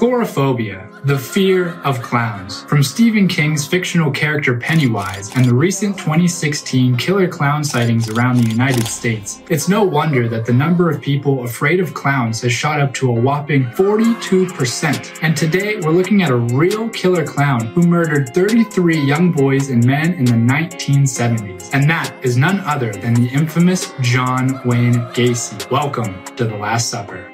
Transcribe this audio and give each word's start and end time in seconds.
Coulrophobia, 0.00 1.04
the 1.04 1.18
fear 1.18 1.74
of 1.82 2.00
clowns. 2.00 2.62
From 2.62 2.82
Stephen 2.82 3.28
King's 3.28 3.66
fictional 3.66 4.10
character 4.10 4.56
Pennywise 4.56 5.36
and 5.36 5.44
the 5.44 5.54
recent 5.54 5.98
2016 5.98 6.96
killer 6.96 7.28
clown 7.28 7.62
sightings 7.62 8.08
around 8.08 8.38
the 8.38 8.48
United 8.48 8.86
States, 8.86 9.42
it's 9.50 9.68
no 9.68 9.84
wonder 9.84 10.26
that 10.26 10.46
the 10.46 10.54
number 10.54 10.88
of 10.88 11.02
people 11.02 11.44
afraid 11.44 11.80
of 11.80 11.92
clowns 11.92 12.40
has 12.40 12.50
shot 12.50 12.80
up 12.80 12.94
to 12.94 13.10
a 13.10 13.12
whopping 13.12 13.64
42%. 13.72 15.18
And 15.22 15.36
today 15.36 15.76
we're 15.76 15.90
looking 15.90 16.22
at 16.22 16.30
a 16.30 16.36
real 16.36 16.88
killer 16.88 17.26
clown 17.26 17.66
who 17.66 17.82
murdered 17.82 18.32
33 18.32 18.98
young 18.98 19.30
boys 19.30 19.68
and 19.68 19.84
men 19.84 20.14
in 20.14 20.24
the 20.24 20.32
1970s. 20.32 21.68
And 21.74 21.90
that 21.90 22.16
is 22.24 22.38
none 22.38 22.60
other 22.60 22.90
than 22.90 23.12
the 23.12 23.28
infamous 23.28 23.92
John 24.00 24.62
Wayne 24.64 24.94
Gacy. 25.12 25.70
Welcome 25.70 26.24
to 26.36 26.46
The 26.46 26.56
Last 26.56 26.88
Supper. 26.88 27.30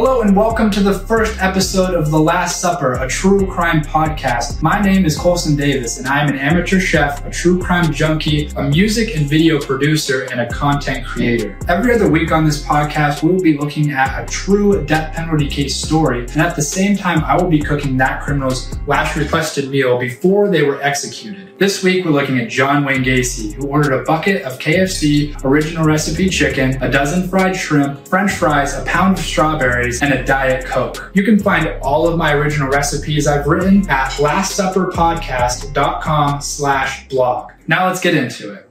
Hello 0.00 0.20
and 0.22 0.36
welcome 0.36 0.70
to 0.70 0.80
the 0.80 0.96
first 0.96 1.42
episode 1.42 1.92
of 1.92 2.12
The 2.12 2.20
Last 2.20 2.60
Supper, 2.60 2.92
a 2.92 3.08
true 3.08 3.44
crime 3.48 3.82
podcast. 3.82 4.62
My 4.62 4.80
name 4.80 5.04
is 5.04 5.18
Colson 5.18 5.56
Davis 5.56 5.98
and 5.98 6.06
I 6.06 6.22
am 6.22 6.28
an 6.28 6.38
amateur 6.38 6.78
chef, 6.78 7.26
a 7.26 7.30
true 7.30 7.60
crime 7.60 7.92
junkie, 7.92 8.46
a 8.54 8.62
music 8.62 9.16
and 9.16 9.28
video 9.28 9.60
producer, 9.60 10.28
and 10.30 10.40
a 10.40 10.48
content 10.50 11.04
creator. 11.04 11.58
Every 11.66 11.92
other 11.92 12.08
week 12.08 12.30
on 12.30 12.44
this 12.44 12.62
podcast, 12.62 13.24
we 13.24 13.32
will 13.32 13.42
be 13.42 13.58
looking 13.58 13.90
at 13.90 14.22
a 14.22 14.26
true 14.26 14.84
death 14.86 15.16
penalty 15.16 15.48
case 15.48 15.74
story, 15.74 16.20
and 16.20 16.36
at 16.36 16.54
the 16.54 16.62
same 16.62 16.96
time, 16.96 17.24
I 17.24 17.34
will 17.34 17.50
be 17.50 17.58
cooking 17.58 17.96
that 17.96 18.22
criminal's 18.22 18.78
last 18.86 19.16
requested 19.16 19.68
meal 19.68 19.98
before 19.98 20.48
they 20.48 20.62
were 20.62 20.80
executed. 20.80 21.47
This 21.58 21.82
week, 21.82 22.04
we're 22.04 22.12
looking 22.12 22.38
at 22.38 22.48
John 22.48 22.84
Wayne 22.84 23.02
Gacy, 23.02 23.52
who 23.52 23.66
ordered 23.66 23.92
a 23.92 24.04
bucket 24.04 24.42
of 24.42 24.60
KFC 24.60 25.34
original 25.44 25.84
recipe 25.84 26.28
chicken, 26.28 26.80
a 26.80 26.88
dozen 26.88 27.28
fried 27.28 27.56
shrimp, 27.56 28.06
french 28.06 28.30
fries, 28.30 28.78
a 28.78 28.84
pound 28.84 29.18
of 29.18 29.24
strawberries, 29.24 30.00
and 30.00 30.14
a 30.14 30.24
Diet 30.24 30.64
Coke. 30.64 31.10
You 31.14 31.24
can 31.24 31.36
find 31.36 31.66
all 31.82 32.06
of 32.06 32.16
my 32.16 32.32
original 32.32 32.68
recipes 32.68 33.26
I've 33.26 33.48
written 33.48 33.90
at 33.90 34.10
lastsupperpodcast.com 34.12 36.42
slash 36.42 37.08
blog. 37.08 37.50
Now 37.66 37.88
let's 37.88 38.00
get 38.00 38.14
into 38.14 38.52
it. 38.52 38.67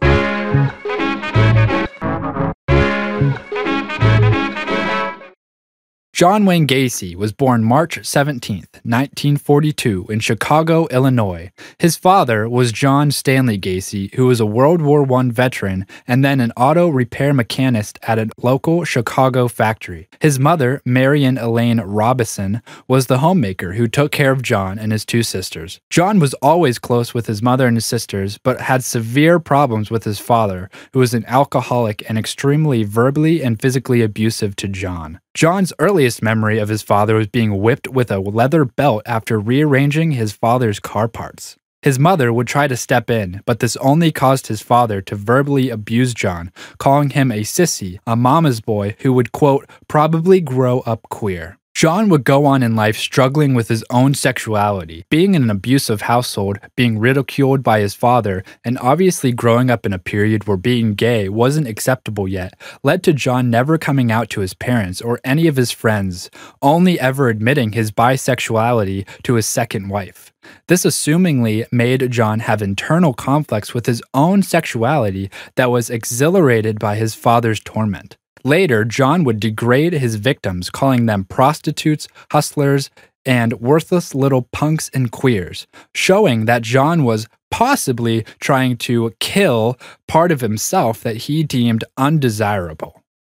John 6.17 6.45
Wayne 6.47 6.65
Gacy 6.65 7.15
was 7.15 7.31
born 7.31 7.63
March 7.63 8.03
17, 8.03 8.65
1942, 8.81 10.07
in 10.09 10.19
Chicago, 10.19 10.87
Illinois. 10.87 11.51
His 11.77 11.95
father 11.95 12.49
was 12.49 12.71
John 12.71 13.11
Stanley 13.11 13.59
Gacy, 13.59 14.11
who 14.15 14.25
was 14.25 14.39
a 14.39 14.45
World 14.47 14.81
War 14.81 15.05
I 15.13 15.29
veteran 15.29 15.85
and 16.07 16.25
then 16.25 16.39
an 16.39 16.53
auto 16.57 16.89
repair 16.89 17.35
mechanist 17.35 17.99
at 18.01 18.17
a 18.17 18.31
local 18.41 18.83
Chicago 18.83 19.47
factory. 19.47 20.09
His 20.19 20.39
mother, 20.39 20.81
Marion 20.83 21.37
Elaine 21.37 21.81
Robinson, 21.81 22.63
was 22.87 23.05
the 23.05 23.19
homemaker 23.19 23.73
who 23.73 23.87
took 23.87 24.11
care 24.11 24.31
of 24.31 24.41
John 24.41 24.79
and 24.79 24.91
his 24.91 25.05
two 25.05 25.21
sisters. 25.21 25.81
John 25.91 26.19
was 26.19 26.33
always 26.41 26.79
close 26.79 27.13
with 27.13 27.27
his 27.27 27.43
mother 27.43 27.67
and 27.67 27.77
his 27.77 27.85
sisters, 27.85 28.39
but 28.39 28.61
had 28.61 28.83
severe 28.83 29.37
problems 29.37 29.91
with 29.91 30.03
his 30.03 30.17
father, 30.17 30.71
who 30.93 30.99
was 30.99 31.13
an 31.13 31.25
alcoholic 31.27 32.01
and 32.09 32.17
extremely 32.17 32.83
verbally 32.83 33.43
and 33.43 33.61
physically 33.61 34.01
abusive 34.01 34.55
to 34.55 34.67
John. 34.67 35.19
John's 35.37 35.71
earliest 35.77 36.06
memory 36.21 36.57
of 36.57 36.69
his 36.69 36.81
father 36.81 37.15
was 37.15 37.27
being 37.27 37.59
whipped 37.59 37.87
with 37.87 38.09
a 38.09 38.19
leather 38.19 38.65
belt 38.65 39.03
after 39.05 39.39
rearranging 39.39 40.11
his 40.11 40.31
father's 40.31 40.79
car 40.79 41.07
parts. 41.07 41.57
His 41.81 41.99
mother 41.99 42.33
would 42.33 42.47
try 42.47 42.67
to 42.67 42.75
step 42.75 43.09
in, 43.09 43.41
but 43.45 43.59
this 43.59 43.77
only 43.77 44.11
caused 44.11 44.47
his 44.47 44.61
father 44.61 45.01
to 45.01 45.15
verbally 45.15 45.69
abuse 45.69 46.13
John, 46.13 46.51
calling 46.77 47.11
him 47.11 47.31
a 47.31 47.41
sissy, 47.41 47.99
a 48.07 48.15
mama's 48.15 48.61
boy 48.61 48.95
who 48.99 49.13
would, 49.13 49.31
quote, 49.31 49.69
probably 49.87 50.41
grow 50.41 50.79
up 50.81 51.03
queer. 51.09 51.57
John 51.77 52.09
would 52.09 52.23
go 52.23 52.47
on 52.47 52.63
in 52.63 52.75
life 52.75 52.97
struggling 52.97 53.53
with 53.53 53.67
his 53.67 53.85
own 53.91 54.15
sexuality, 54.15 55.05
being 55.11 55.35
in 55.35 55.43
an 55.43 55.51
abusive 55.51 56.01
household, 56.01 56.57
being 56.75 56.97
ridiculed 56.97 57.61
by 57.61 57.81
his 57.81 57.93
father, 57.93 58.43
and 58.65 58.79
obviously 58.79 59.31
growing 59.31 59.69
up 59.69 59.85
in 59.85 59.93
a 59.93 59.99
period 59.99 60.47
where 60.47 60.57
being 60.57 60.95
gay 60.95 61.29
wasn't 61.29 61.67
acceptable 61.67 62.27
yet, 62.27 62.59
led 62.81 63.03
to 63.03 63.13
John 63.13 63.51
never 63.51 63.77
coming 63.77 64.11
out 64.11 64.31
to 64.31 64.41
his 64.41 64.55
parents 64.55 65.03
or 65.03 65.19
any 65.23 65.45
of 65.45 65.55
his 65.55 65.69
friends, 65.69 66.31
only 66.63 66.99
ever 66.99 67.29
admitting 67.29 67.73
his 67.73 67.91
bisexuality 67.91 69.07
to 69.21 69.35
his 69.35 69.45
second 69.45 69.89
wife. 69.89 70.33
This 70.67 70.83
assumingly 70.83 71.71
made 71.71 72.09
John 72.11 72.39
have 72.39 72.63
internal 72.63 73.13
conflicts 73.13 73.75
with 73.75 73.85
his 73.85 74.01
own 74.15 74.41
sexuality 74.41 75.29
that 75.57 75.69
was 75.69 75.91
exhilarated 75.91 76.79
by 76.79 76.95
his 76.95 77.13
father's 77.13 77.59
torment. 77.59 78.17
Later, 78.47 78.85
John 78.85 79.25
would 79.25 79.41
degrade 79.41 79.91
his 79.91 80.15
victims, 80.15 80.69
calling 80.69 81.05
them 81.05 81.25
prostitutes, 81.25 82.07
hustlers, 82.31 82.89
and 83.25 83.51
worthless 83.59 84.15
little 84.15 84.43
punks 84.53 84.89
and 84.93 85.11
queers, 85.11 85.67
showing 85.93 86.45
that 86.45 86.61
John 86.61 87.03
was 87.03 87.27
possibly 87.51 88.23
trying 88.39 88.77
to 88.77 89.13
kill 89.19 89.77
part 90.07 90.31
of 90.31 90.39
himself 90.39 91.01
that 91.01 91.17
he 91.17 91.43
deemed 91.43 91.83
undesirable. 91.97 92.96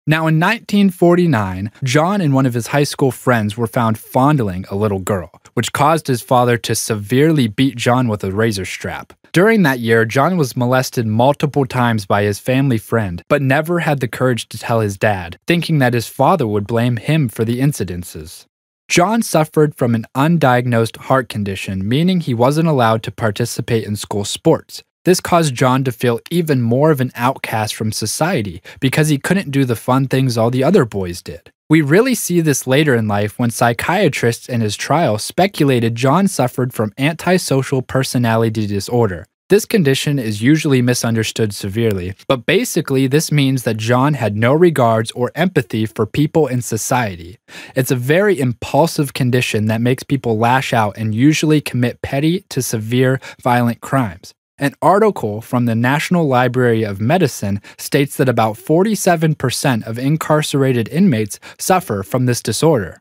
Now, 0.08 0.20
in 0.20 0.40
1949, 0.40 1.70
John 1.84 2.22
and 2.22 2.32
one 2.32 2.46
of 2.46 2.54
his 2.54 2.68
high 2.68 2.84
school 2.84 3.10
friends 3.10 3.58
were 3.58 3.66
found 3.66 3.98
fondling 3.98 4.64
a 4.70 4.74
little 4.74 5.00
girl, 5.00 5.30
which 5.52 5.74
caused 5.74 6.06
his 6.06 6.22
father 6.22 6.56
to 6.56 6.74
severely 6.74 7.46
beat 7.46 7.76
John 7.76 8.08
with 8.08 8.24
a 8.24 8.32
razor 8.32 8.64
strap. 8.64 9.12
During 9.34 9.64
that 9.64 9.80
year, 9.80 10.06
John 10.06 10.38
was 10.38 10.56
molested 10.56 11.06
multiple 11.06 11.66
times 11.66 12.06
by 12.06 12.22
his 12.22 12.38
family 12.38 12.78
friend, 12.78 13.22
but 13.28 13.42
never 13.42 13.80
had 13.80 14.00
the 14.00 14.08
courage 14.08 14.48
to 14.48 14.56
tell 14.56 14.80
his 14.80 14.96
dad, 14.96 15.38
thinking 15.46 15.78
that 15.80 15.92
his 15.92 16.06
father 16.06 16.46
would 16.46 16.66
blame 16.66 16.96
him 16.96 17.28
for 17.28 17.44
the 17.44 17.60
incidences. 17.60 18.46
John 18.88 19.20
suffered 19.20 19.74
from 19.74 19.94
an 19.94 20.06
undiagnosed 20.14 20.96
heart 20.96 21.28
condition, 21.28 21.86
meaning 21.86 22.20
he 22.20 22.32
wasn't 22.32 22.68
allowed 22.68 23.02
to 23.02 23.10
participate 23.10 23.84
in 23.84 23.94
school 23.94 24.24
sports. 24.24 24.82
This 25.08 25.22
caused 25.22 25.54
John 25.54 25.84
to 25.84 25.90
feel 25.90 26.20
even 26.30 26.60
more 26.60 26.90
of 26.90 27.00
an 27.00 27.12
outcast 27.14 27.74
from 27.74 27.92
society 27.92 28.60
because 28.78 29.08
he 29.08 29.16
couldn't 29.16 29.50
do 29.50 29.64
the 29.64 29.74
fun 29.74 30.06
things 30.06 30.36
all 30.36 30.50
the 30.50 30.62
other 30.62 30.84
boys 30.84 31.22
did. 31.22 31.50
We 31.70 31.80
really 31.80 32.14
see 32.14 32.42
this 32.42 32.66
later 32.66 32.94
in 32.94 33.08
life 33.08 33.38
when 33.38 33.48
psychiatrists 33.48 34.50
in 34.50 34.60
his 34.60 34.76
trial 34.76 35.16
speculated 35.16 35.94
John 35.94 36.28
suffered 36.28 36.74
from 36.74 36.92
antisocial 36.98 37.80
personality 37.80 38.66
disorder. 38.66 39.24
This 39.48 39.64
condition 39.64 40.18
is 40.18 40.42
usually 40.42 40.82
misunderstood 40.82 41.54
severely, 41.54 42.14
but 42.26 42.44
basically, 42.44 43.06
this 43.06 43.32
means 43.32 43.62
that 43.62 43.78
John 43.78 44.12
had 44.12 44.36
no 44.36 44.52
regards 44.52 45.10
or 45.12 45.32
empathy 45.34 45.86
for 45.86 46.04
people 46.04 46.46
in 46.46 46.60
society. 46.60 47.38
It's 47.74 47.90
a 47.90 47.96
very 47.96 48.38
impulsive 48.38 49.14
condition 49.14 49.68
that 49.68 49.80
makes 49.80 50.02
people 50.02 50.36
lash 50.36 50.74
out 50.74 50.98
and 50.98 51.14
usually 51.14 51.62
commit 51.62 52.02
petty 52.02 52.44
to 52.50 52.60
severe 52.60 53.20
violent 53.40 53.80
crimes. 53.80 54.34
An 54.60 54.74
article 54.82 55.40
from 55.40 55.66
the 55.66 55.76
National 55.76 56.26
Library 56.26 56.82
of 56.82 57.00
Medicine 57.00 57.60
states 57.76 58.16
that 58.16 58.28
about 58.28 58.56
47% 58.56 59.86
of 59.86 59.98
incarcerated 59.98 60.88
inmates 60.88 61.38
suffer 61.60 62.02
from 62.02 62.26
this 62.26 62.42
disorder. 62.42 63.00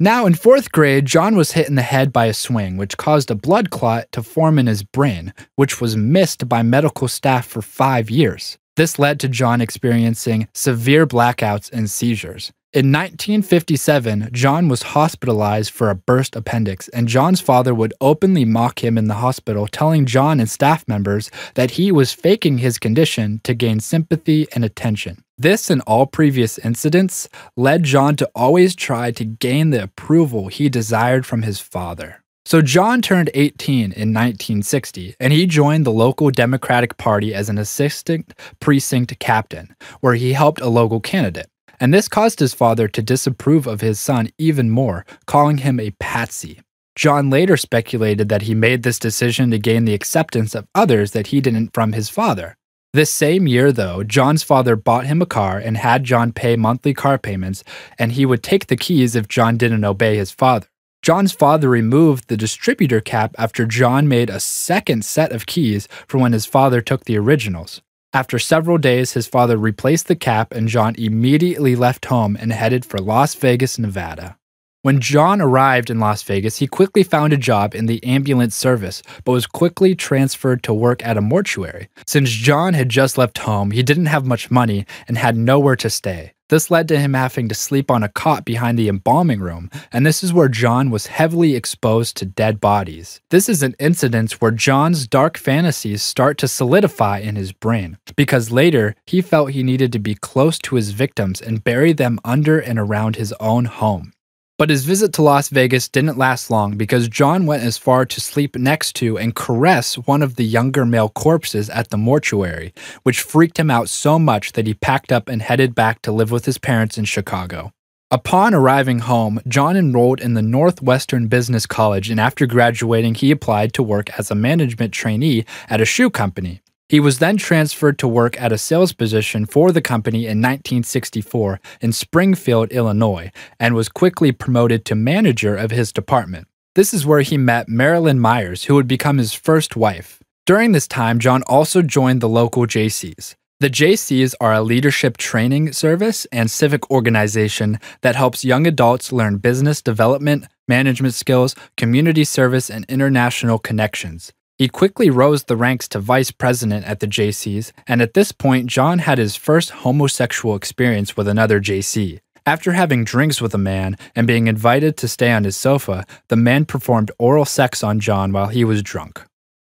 Now, 0.00 0.26
in 0.26 0.34
fourth 0.34 0.72
grade, 0.72 1.06
John 1.06 1.36
was 1.36 1.52
hit 1.52 1.68
in 1.68 1.76
the 1.76 1.82
head 1.82 2.12
by 2.12 2.26
a 2.26 2.34
swing, 2.34 2.76
which 2.76 2.96
caused 2.96 3.30
a 3.30 3.36
blood 3.36 3.70
clot 3.70 4.10
to 4.12 4.22
form 4.22 4.58
in 4.58 4.66
his 4.66 4.82
brain, 4.82 5.32
which 5.54 5.80
was 5.80 5.96
missed 5.96 6.48
by 6.48 6.62
medical 6.62 7.06
staff 7.06 7.46
for 7.46 7.62
five 7.62 8.10
years. 8.10 8.58
This 8.74 8.98
led 8.98 9.20
to 9.20 9.28
John 9.28 9.60
experiencing 9.60 10.48
severe 10.52 11.06
blackouts 11.06 11.70
and 11.72 11.88
seizures. 11.88 12.52
In 12.76 12.92
1957, 12.92 14.28
John 14.32 14.68
was 14.68 14.82
hospitalized 14.82 15.70
for 15.70 15.88
a 15.88 15.94
burst 15.94 16.36
appendix, 16.36 16.88
and 16.88 17.08
John's 17.08 17.40
father 17.40 17.74
would 17.74 17.94
openly 18.02 18.44
mock 18.44 18.84
him 18.84 18.98
in 18.98 19.08
the 19.08 19.14
hospital, 19.14 19.66
telling 19.66 20.04
John 20.04 20.40
and 20.40 20.50
staff 20.50 20.86
members 20.86 21.30
that 21.54 21.70
he 21.70 21.90
was 21.90 22.12
faking 22.12 22.58
his 22.58 22.78
condition 22.78 23.40
to 23.44 23.54
gain 23.54 23.80
sympathy 23.80 24.46
and 24.54 24.62
attention. 24.62 25.24
This 25.38 25.70
and 25.70 25.80
all 25.86 26.04
previous 26.04 26.58
incidents 26.58 27.30
led 27.56 27.84
John 27.84 28.14
to 28.16 28.30
always 28.34 28.76
try 28.76 29.10
to 29.10 29.24
gain 29.24 29.70
the 29.70 29.84
approval 29.84 30.48
he 30.48 30.68
desired 30.68 31.24
from 31.24 31.44
his 31.44 31.58
father. 31.58 32.22
So, 32.44 32.60
John 32.60 33.00
turned 33.00 33.30
18 33.32 33.84
in 33.84 34.12
1960 34.12 35.16
and 35.18 35.32
he 35.32 35.46
joined 35.46 35.86
the 35.86 35.92
local 35.92 36.30
Democratic 36.30 36.98
Party 36.98 37.32
as 37.32 37.48
an 37.48 37.56
assistant 37.56 38.34
precinct 38.60 39.18
captain, 39.18 39.74
where 40.00 40.14
he 40.14 40.34
helped 40.34 40.60
a 40.60 40.68
local 40.68 41.00
candidate 41.00 41.48
and 41.80 41.92
this 41.92 42.08
caused 42.08 42.40
his 42.40 42.54
father 42.54 42.88
to 42.88 43.02
disapprove 43.02 43.66
of 43.66 43.80
his 43.80 44.00
son 44.00 44.30
even 44.38 44.70
more, 44.70 45.04
calling 45.26 45.58
him 45.58 45.78
a 45.78 45.92
patsy. 45.92 46.60
John 46.94 47.28
later 47.28 47.56
speculated 47.56 48.28
that 48.30 48.42
he 48.42 48.54
made 48.54 48.82
this 48.82 48.98
decision 48.98 49.50
to 49.50 49.58
gain 49.58 49.84
the 49.84 49.94
acceptance 49.94 50.54
of 50.54 50.66
others 50.74 51.12
that 51.12 51.28
he 51.28 51.40
didn't 51.40 51.74
from 51.74 51.92
his 51.92 52.08
father. 52.08 52.56
This 52.94 53.10
same 53.10 53.46
year, 53.46 53.72
though, 53.72 54.02
John's 54.02 54.42
father 54.42 54.74
bought 54.74 55.04
him 55.04 55.20
a 55.20 55.26
car 55.26 55.58
and 55.58 55.76
had 55.76 56.04
John 56.04 56.32
pay 56.32 56.56
monthly 56.56 56.94
car 56.94 57.18
payments, 57.18 57.62
and 57.98 58.12
he 58.12 58.24
would 58.24 58.42
take 58.42 58.68
the 58.68 58.76
keys 58.76 59.14
if 59.14 59.28
John 59.28 59.58
didn't 59.58 59.84
obey 59.84 60.16
his 60.16 60.30
father. 60.30 60.68
John's 61.02 61.32
father 61.32 61.68
removed 61.68 62.28
the 62.28 62.38
distributor 62.38 63.02
cap 63.02 63.34
after 63.36 63.66
John 63.66 64.08
made 64.08 64.30
a 64.30 64.40
second 64.40 65.04
set 65.04 65.30
of 65.30 65.44
keys 65.44 65.86
for 66.08 66.16
when 66.16 66.32
his 66.32 66.46
father 66.46 66.80
took 66.80 67.04
the 67.04 67.18
originals. 67.18 67.82
After 68.12 68.38
several 68.38 68.78
days, 68.78 69.12
his 69.12 69.26
father 69.26 69.56
replaced 69.56 70.08
the 70.08 70.16
cap 70.16 70.52
and 70.52 70.68
John 70.68 70.94
immediately 70.96 71.76
left 71.76 72.06
home 72.06 72.36
and 72.40 72.52
headed 72.52 72.84
for 72.84 72.98
Las 72.98 73.34
Vegas, 73.34 73.78
Nevada. 73.78 74.38
When 74.82 75.00
John 75.00 75.40
arrived 75.40 75.90
in 75.90 75.98
Las 75.98 76.22
Vegas, 76.22 76.58
he 76.58 76.68
quickly 76.68 77.02
found 77.02 77.32
a 77.32 77.36
job 77.36 77.74
in 77.74 77.86
the 77.86 78.02
ambulance 78.04 78.54
service, 78.54 79.02
but 79.24 79.32
was 79.32 79.44
quickly 79.44 79.96
transferred 79.96 80.62
to 80.62 80.72
work 80.72 81.04
at 81.04 81.16
a 81.16 81.20
mortuary. 81.20 81.88
Since 82.06 82.30
John 82.30 82.74
had 82.74 82.88
just 82.88 83.18
left 83.18 83.38
home, 83.38 83.72
he 83.72 83.82
didn't 83.82 84.06
have 84.06 84.24
much 84.24 84.48
money 84.48 84.86
and 85.08 85.18
had 85.18 85.36
nowhere 85.36 85.74
to 85.74 85.90
stay. 85.90 86.35
This 86.48 86.70
led 86.70 86.86
to 86.88 86.98
him 86.98 87.14
having 87.14 87.48
to 87.48 87.54
sleep 87.56 87.90
on 87.90 88.04
a 88.04 88.08
cot 88.08 88.44
behind 88.44 88.78
the 88.78 88.88
embalming 88.88 89.40
room, 89.40 89.68
and 89.92 90.06
this 90.06 90.22
is 90.22 90.32
where 90.32 90.48
John 90.48 90.90
was 90.90 91.08
heavily 91.08 91.56
exposed 91.56 92.16
to 92.16 92.24
dead 92.24 92.60
bodies. 92.60 93.20
This 93.30 93.48
is 93.48 93.64
an 93.64 93.74
incident 93.80 94.32
where 94.34 94.52
John's 94.52 95.08
dark 95.08 95.38
fantasies 95.38 96.04
start 96.04 96.38
to 96.38 96.48
solidify 96.48 97.18
in 97.18 97.34
his 97.34 97.50
brain, 97.50 97.98
because 98.14 98.52
later 98.52 98.94
he 99.06 99.20
felt 99.20 99.50
he 99.50 99.64
needed 99.64 99.92
to 99.92 99.98
be 99.98 100.14
close 100.14 100.58
to 100.60 100.76
his 100.76 100.92
victims 100.92 101.40
and 101.40 101.64
bury 101.64 101.92
them 101.92 102.20
under 102.24 102.60
and 102.60 102.78
around 102.78 103.16
his 103.16 103.34
own 103.40 103.64
home. 103.64 104.12
But 104.58 104.70
his 104.70 104.86
visit 104.86 105.12
to 105.14 105.22
Las 105.22 105.50
Vegas 105.50 105.86
didn't 105.86 106.16
last 106.16 106.50
long 106.50 106.78
because 106.78 107.08
John 107.08 107.44
went 107.44 107.62
as 107.62 107.76
far 107.76 108.06
to 108.06 108.20
sleep 108.22 108.56
next 108.56 108.94
to 108.96 109.18
and 109.18 109.34
caress 109.34 109.96
one 109.96 110.22
of 110.22 110.36
the 110.36 110.44
younger 110.44 110.86
male 110.86 111.10
corpses 111.10 111.68
at 111.68 111.90
the 111.90 111.98
mortuary, 111.98 112.72
which 113.02 113.20
freaked 113.20 113.58
him 113.58 113.70
out 113.70 113.90
so 113.90 114.18
much 114.18 114.52
that 114.52 114.66
he 114.66 114.72
packed 114.72 115.12
up 115.12 115.28
and 115.28 115.42
headed 115.42 115.74
back 115.74 116.00
to 116.02 116.12
live 116.12 116.30
with 116.30 116.46
his 116.46 116.56
parents 116.56 116.96
in 116.96 117.04
Chicago. 117.04 117.70
Upon 118.10 118.54
arriving 118.54 119.00
home, 119.00 119.40
John 119.46 119.76
enrolled 119.76 120.20
in 120.22 120.32
the 120.32 120.40
Northwestern 120.40 121.26
Business 121.26 121.66
College, 121.66 122.08
and 122.08 122.18
after 122.18 122.46
graduating, 122.46 123.16
he 123.16 123.30
applied 123.30 123.74
to 123.74 123.82
work 123.82 124.08
as 124.18 124.30
a 124.30 124.34
management 124.34 124.94
trainee 124.94 125.44
at 125.68 125.82
a 125.82 125.84
shoe 125.84 126.08
company. 126.08 126.62
He 126.88 127.00
was 127.00 127.18
then 127.18 127.36
transferred 127.36 127.98
to 127.98 128.06
work 128.06 128.40
at 128.40 128.52
a 128.52 128.58
sales 128.58 128.92
position 128.92 129.44
for 129.44 129.72
the 129.72 129.82
company 129.82 130.26
in 130.26 130.40
1964 130.40 131.60
in 131.80 131.92
Springfield, 131.92 132.70
Illinois, 132.70 133.32
and 133.58 133.74
was 133.74 133.88
quickly 133.88 134.30
promoted 134.30 134.84
to 134.84 134.94
manager 134.94 135.56
of 135.56 135.72
his 135.72 135.92
department. 135.92 136.46
This 136.76 136.94
is 136.94 137.04
where 137.04 137.22
he 137.22 137.36
met 137.36 137.68
Marilyn 137.68 138.20
Myers, 138.20 138.64
who 138.64 138.74
would 138.76 138.86
become 138.86 139.18
his 139.18 139.32
first 139.32 139.74
wife. 139.74 140.20
During 140.44 140.70
this 140.70 140.86
time, 140.86 141.18
John 141.18 141.42
also 141.48 141.82
joined 141.82 142.20
the 142.20 142.28
local 142.28 142.66
Jaycees. 142.66 143.34
The 143.58 143.70
Jaycees 143.70 144.34
are 144.40 144.52
a 144.52 144.62
leadership 144.62 145.16
training 145.16 145.72
service 145.72 146.24
and 146.26 146.48
civic 146.48 146.88
organization 146.88 147.80
that 148.02 148.14
helps 148.14 148.44
young 148.44 148.64
adults 148.64 149.10
learn 149.10 149.38
business 149.38 149.82
development, 149.82 150.44
management 150.68 151.14
skills, 151.14 151.56
community 151.76 152.22
service, 152.22 152.70
and 152.70 152.84
international 152.88 153.58
connections. 153.58 154.32
He 154.58 154.68
quickly 154.68 155.10
rose 155.10 155.44
the 155.44 155.56
ranks 155.56 155.86
to 155.88 155.98
vice 155.98 156.30
president 156.30 156.86
at 156.86 157.00
the 157.00 157.06
Jaycees, 157.06 157.72
and 157.86 158.00
at 158.00 158.14
this 158.14 158.32
point, 158.32 158.68
John 158.68 159.00
had 159.00 159.18
his 159.18 159.36
first 159.36 159.68
homosexual 159.84 160.56
experience 160.56 161.14
with 161.14 161.28
another 161.28 161.60
Jaycee. 161.60 162.20
After 162.46 162.72
having 162.72 163.04
drinks 163.04 163.42
with 163.42 163.52
a 163.52 163.58
man 163.58 163.98
and 164.14 164.26
being 164.26 164.46
invited 164.46 164.96
to 164.96 165.08
stay 165.08 165.30
on 165.30 165.44
his 165.44 165.58
sofa, 165.58 166.06
the 166.28 166.36
man 166.36 166.64
performed 166.64 167.10
oral 167.18 167.44
sex 167.44 167.84
on 167.84 168.00
John 168.00 168.32
while 168.32 168.46
he 168.46 168.64
was 168.64 168.82
drunk. 168.82 169.20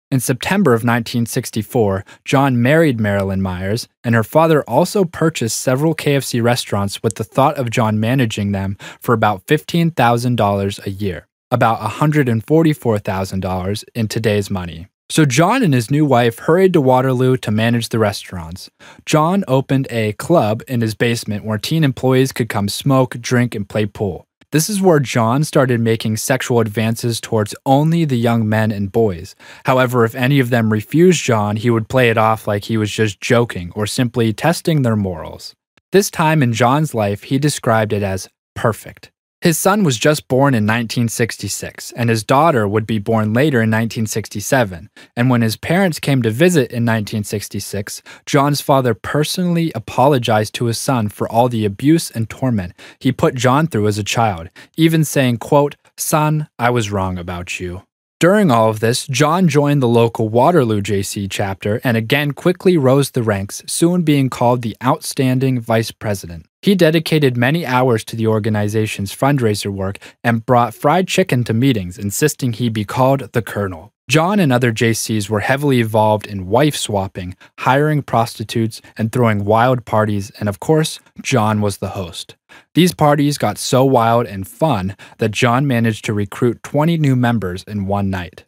In 0.09 0.19
September 0.19 0.71
of 0.71 0.79
1964, 0.79 2.03
John 2.25 2.59
married 2.59 2.99
Marilyn 2.99 3.41
Myers, 3.41 3.87
and 4.03 4.15
her 4.15 4.23
father 4.23 4.63
also 4.63 5.05
purchased 5.05 5.61
several 5.61 5.93
KFC 5.93 6.41
restaurants 6.41 7.03
with 7.03 7.15
the 7.15 7.23
thought 7.23 7.57
of 7.57 7.69
John 7.69 7.99
managing 7.99 8.51
them 8.51 8.77
for 8.99 9.13
about 9.13 9.45
$15,000 9.45 10.85
a 10.85 10.89
year 10.89 11.27
about 11.51 11.79
$144,000 11.79 13.83
in 13.93 14.07
today's 14.07 14.49
money. 14.49 14.87
So 15.09 15.25
John 15.25 15.61
and 15.61 15.73
his 15.73 15.91
new 15.91 16.05
wife 16.05 16.39
hurried 16.39 16.71
to 16.71 16.79
Waterloo 16.79 17.35
to 17.37 17.51
manage 17.51 17.89
the 17.89 17.99
restaurants. 17.99 18.69
John 19.05 19.43
opened 19.45 19.87
a 19.89 20.13
club 20.13 20.63
in 20.69 20.79
his 20.79 20.95
basement 20.95 21.43
where 21.43 21.57
teen 21.57 21.83
employees 21.83 22.31
could 22.31 22.47
come 22.47 22.69
smoke, 22.69 23.17
drink, 23.19 23.53
and 23.53 23.67
play 23.67 23.85
pool. 23.85 24.25
This 24.53 24.69
is 24.69 24.81
where 24.81 25.01
John 25.01 25.43
started 25.43 25.81
making 25.81 26.17
sexual 26.17 26.61
advances 26.61 27.19
towards 27.19 27.55
only 27.65 28.05
the 28.05 28.17
young 28.17 28.47
men 28.47 28.71
and 28.71 28.91
boys. 28.91 29.35
However, 29.65 30.05
if 30.05 30.15
any 30.15 30.39
of 30.39 30.49
them 30.49 30.71
refused 30.71 31.23
John, 31.23 31.57
he 31.57 31.69
would 31.69 31.89
play 31.89 32.09
it 32.09 32.17
off 32.17 32.47
like 32.47 32.65
he 32.65 32.77
was 32.77 32.91
just 32.91 33.19
joking 33.19 33.71
or 33.75 33.85
simply 33.85 34.31
testing 34.31 34.81
their 34.81 34.95
morals. 34.95 35.55
This 35.91 36.09
time 36.09 36.41
in 36.41 36.53
John's 36.53 36.93
life, 36.93 37.23
he 37.23 37.37
described 37.37 37.91
it 37.91 38.01
as 38.01 38.29
perfect. 38.55 39.10
His 39.41 39.57
son 39.57 39.83
was 39.83 39.97
just 39.97 40.27
born 40.27 40.53
in 40.53 40.67
1966, 40.67 41.91
and 41.93 42.11
his 42.11 42.23
daughter 42.23 42.67
would 42.67 42.85
be 42.85 42.99
born 42.99 43.33
later 43.33 43.57
in 43.57 43.71
1967. 43.71 44.87
And 45.15 45.31
when 45.31 45.41
his 45.41 45.57
parents 45.57 45.99
came 45.99 46.21
to 46.21 46.29
visit 46.29 46.71
in 46.71 46.85
1966, 46.85 48.03
John's 48.27 48.61
father 48.61 48.93
personally 48.93 49.71
apologized 49.73 50.53
to 50.55 50.65
his 50.65 50.77
son 50.77 51.09
for 51.09 51.27
all 51.27 51.49
the 51.49 51.65
abuse 51.65 52.11
and 52.11 52.29
torment 52.29 52.73
he 52.99 53.11
put 53.11 53.33
John 53.33 53.65
through 53.65 53.87
as 53.87 53.97
a 53.97 54.03
child, 54.03 54.49
even 54.77 55.03
saying, 55.03 55.37
quote, 55.37 55.75
Son, 55.97 56.47
I 56.59 56.69
was 56.69 56.91
wrong 56.91 57.17
about 57.17 57.59
you. 57.59 57.81
During 58.19 58.51
all 58.51 58.69
of 58.69 58.79
this, 58.79 59.07
John 59.07 59.47
joined 59.47 59.81
the 59.81 59.87
local 59.87 60.29
Waterloo 60.29 60.81
Jaycee 60.81 61.27
chapter 61.31 61.81
and 61.83 61.97
again 61.97 62.33
quickly 62.33 62.77
rose 62.77 63.09
the 63.09 63.23
ranks, 63.23 63.63
soon 63.65 64.03
being 64.03 64.29
called 64.29 64.61
the 64.61 64.77
Outstanding 64.83 65.59
Vice 65.59 65.89
President. 65.89 66.45
He 66.61 66.75
dedicated 66.75 67.35
many 67.35 67.65
hours 67.65 68.03
to 68.05 68.15
the 68.15 68.27
organization's 68.27 69.15
fundraiser 69.15 69.71
work 69.71 69.97
and 70.23 70.45
brought 70.45 70.75
fried 70.75 71.07
chicken 71.07 71.43
to 71.45 71.55
meetings, 71.55 71.97
insisting 71.97 72.53
he 72.53 72.69
be 72.69 72.85
called 72.85 73.31
the 73.33 73.41
Colonel. 73.41 73.93
John 74.07 74.39
and 74.39 74.53
other 74.53 74.71
Jaycees 74.71 75.27
were 75.27 75.39
heavily 75.39 75.79
involved 75.79 76.27
in 76.27 76.47
wife 76.47 76.75
swapping, 76.75 77.35
hiring 77.59 78.03
prostitutes, 78.03 78.79
and 78.95 79.11
throwing 79.11 79.45
wild 79.45 79.85
parties, 79.85 80.31
and 80.39 80.47
of 80.47 80.59
course, 80.59 80.99
John 81.23 81.61
was 81.61 81.77
the 81.77 81.89
host. 81.89 82.35
These 82.75 82.93
parties 82.93 83.39
got 83.39 83.57
so 83.57 83.83
wild 83.83 84.27
and 84.27 84.47
fun 84.47 84.95
that 85.17 85.31
John 85.31 85.65
managed 85.65 86.05
to 86.05 86.13
recruit 86.13 86.61
20 86.61 86.97
new 86.97 87.15
members 87.15 87.63
in 87.63 87.87
one 87.87 88.09
night. 88.11 88.43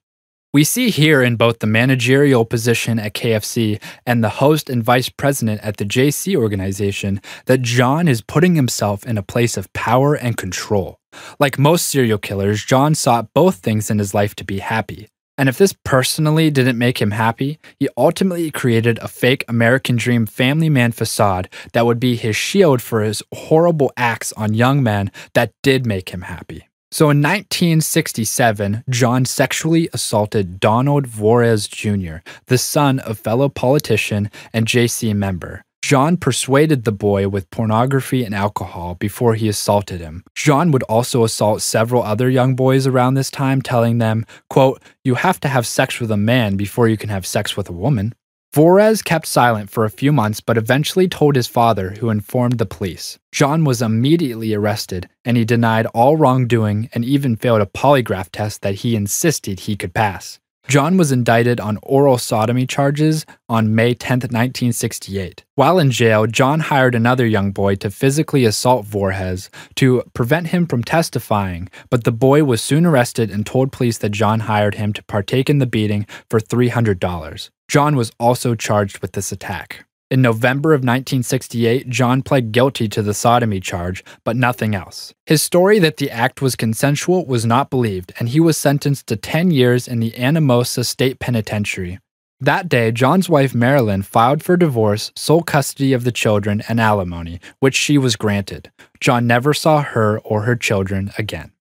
We 0.54 0.64
see 0.64 0.92
here 0.92 1.24
in 1.24 1.36
both 1.36 1.60
the 1.60 1.66
managerial 1.66 2.46
position 2.46 3.00
at 3.00 3.16
KFC 3.16 3.82
and 4.06 4.24
the 4.24 4.30
host 4.30 4.70
and 4.70 4.84
vice 4.84 5.10
president 5.10 5.62
at 5.62 5.78
the 5.78 5.84
Jaycee 5.84 6.36
organization 6.36 7.22
that 7.46 7.64
John 7.64 8.08
is 8.08 8.22
putting 8.22 8.54
himself 8.54 9.04
in 9.04 9.18
a 9.18 9.24
place 9.24 9.58
of 9.58 9.74
power 9.74 10.14
and 10.14 10.38
control. 10.38 11.00
Like 11.40 11.58
most 11.58 11.88
serial 11.88 12.20
killers, 12.20 12.64
John 12.64 12.94
sought 12.94 13.34
both 13.34 13.56
things 13.56 13.90
in 13.90 13.98
his 13.98 14.14
life 14.14 14.36
to 14.36 14.44
be 14.44 14.60
happy. 14.60 15.08
And 15.40 15.50
if 15.50 15.58
this 15.58 15.74
personally 15.84 16.52
didn't 16.52 16.78
make 16.78 17.02
him 17.02 17.10
happy, 17.10 17.58
he 17.80 17.90
ultimately 17.98 18.52
created 18.52 19.00
a 19.00 19.08
fake 19.08 19.44
American 19.48 19.96
dream 19.96 20.28
family 20.28 20.70
man 20.70 20.92
facade 20.92 21.50
that 21.72 21.88
would 21.88 22.00
be 22.00 22.16
his 22.16 22.36
shield 22.36 22.80
for 22.80 23.02
his 23.02 23.24
horrible 23.34 23.92
acts 23.98 24.32
on 24.34 24.54
young 24.54 24.84
men 24.84 25.12
that 25.34 25.52
did 25.64 25.88
make 25.88 26.10
him 26.10 26.22
happy. 26.22 26.68
So 26.94 27.06
in 27.06 27.24
1967, 27.24 28.84
John 28.88 29.26
sexually 29.26 29.90
assaulted 29.94 30.60
Donald 30.60 31.08
Voorhees 31.08 31.68
Jr., 31.68 32.18
the 32.46 32.60
son 32.60 33.00
of 33.00 33.18
fellow 33.18 33.50
politician 33.50 34.30
and 34.54 34.68
Jaycee 34.68 35.16
member. 35.16 35.64
John 35.82 36.18
persuaded 36.18 36.84
the 36.84 36.92
boy 36.92 37.30
with 37.30 37.50
pornography 37.50 38.24
and 38.24 38.36
alcohol 38.36 38.94
before 39.00 39.34
he 39.34 39.50
assaulted 39.50 40.02
him. 40.02 40.24
John 40.36 40.70
would 40.70 40.84
also 40.84 41.24
assault 41.24 41.64
several 41.64 42.04
other 42.04 42.30
young 42.30 42.56
boys 42.56 42.86
around 42.86 43.16
this 43.16 43.32
time, 43.32 43.64
telling 43.64 43.98
them, 43.98 44.24
quote, 44.52 44.80
You 45.04 45.16
have 45.16 45.40
to 45.40 45.48
have 45.48 45.66
sex 45.66 46.00
with 46.00 46.12
a 46.12 46.16
man 46.16 46.58
before 46.58 46.88
you 46.88 46.96
can 46.96 47.10
have 47.10 47.26
sex 47.26 47.58
with 47.58 47.70
a 47.70 47.74
woman. 47.74 48.14
Voorhees 48.54 49.02
kept 49.02 49.26
silent 49.26 49.72
for 49.72 49.84
a 49.84 49.90
few 49.90 50.12
months 50.12 50.40
but 50.40 50.60
eventually 50.60 51.08
told 51.08 51.36
his 51.36 51.48
father, 51.48 51.96
who 52.00 52.12
informed 52.12 52.60
the 52.60 52.68
police. 52.68 53.18
John 53.32 53.64
was 53.64 53.82
immediately 53.82 54.54
arrested 54.54 55.10
and 55.26 55.36
he 55.38 55.44
denied 55.44 55.88
all 55.88 56.18
wrongdoing 56.18 56.88
and 56.94 57.04
even 57.04 57.36
failed 57.36 57.62
a 57.62 57.66
polygraph 57.66 58.30
test 58.32 58.62
that 58.62 58.76
he 58.76 58.96
insisted 58.96 59.62
he 59.62 59.76
could 59.76 59.96
pass. 59.96 60.40
John 60.68 60.98
was 60.98 61.12
indicted 61.12 61.60
on 61.60 61.78
oral 61.84 62.18
sodomy 62.18 62.66
charges 62.66 63.26
on 63.50 63.76
May 63.76 63.94
10, 63.94 64.20
1968. 64.20 65.44
While 65.56 65.78
in 65.78 65.92
jail, 65.92 66.26
John 66.26 66.62
hired 66.62 66.96
another 66.96 67.26
young 67.26 67.52
boy 67.52 67.76
to 67.76 67.92
physically 67.92 68.46
assault 68.46 68.86
Voorhees 68.86 69.50
to 69.76 70.04
prevent 70.14 70.48
him 70.48 70.66
from 70.66 70.84
testifying, 70.84 71.70
but 71.90 72.06
the 72.06 72.12
boy 72.12 72.44
was 72.44 72.62
soon 72.62 72.86
arrested 72.86 73.30
and 73.30 73.46
told 73.46 73.72
police 73.72 73.98
that 74.00 74.12
John 74.12 74.42
hired 74.42 74.76
him 74.76 74.94
to 74.94 75.04
partake 75.04 75.50
in 75.50 75.60
the 75.60 75.68
beating 75.68 76.08
for 76.30 76.40
$300. 76.40 77.50
John 77.68 77.96
was 77.96 78.12
also 78.20 78.56
charged 78.56 79.00
with 79.00 79.12
this 79.12 79.32
attack. 79.32 79.86
In 80.14 80.22
November 80.22 80.76
of 80.76 80.82
1968, 80.82 81.90
John 81.90 82.22
pled 82.22 82.52
guilty 82.52 82.88
to 82.88 83.02
the 83.02 83.16
sodomy 83.16 83.60
charge, 83.60 84.06
but 84.24 84.36
nothing 84.36 84.76
else. 84.76 85.12
His 85.26 85.42
story 85.42 85.80
that 85.80 85.98
the 85.98 86.12
act 86.12 86.40
was 86.40 86.56
consensual 86.56 87.26
was 87.26 87.48
not 87.48 87.72
believed, 87.72 88.14
and 88.20 88.30
he 88.30 88.40
was 88.40 88.56
sentenced 88.56 89.08
to 89.08 89.16
10 89.16 89.50
years 89.50 89.88
in 89.88 90.02
the 90.02 90.12
Anamosa 90.12 90.86
State 90.86 91.18
Penitentiary. 91.18 91.98
That 92.40 92.70
day, 92.70 92.92
John's 92.92 93.28
wife 93.28 93.56
Marilyn 93.56 94.04
filed 94.04 94.44
for 94.44 94.56
divorce, 94.56 95.12
sole 95.16 95.42
custody 95.42 95.94
of 95.94 96.04
the 96.04 96.12
children, 96.12 96.62
and 96.70 96.80
alimony, 96.80 97.40
which 97.60 97.76
she 97.76 97.98
was 97.98 98.16
granted. 98.16 98.72
John 99.00 99.26
never 99.26 99.52
saw 99.52 99.82
her 99.82 100.20
or 100.20 100.44
her 100.44 100.56
children 100.56 101.12
again. 101.18 101.53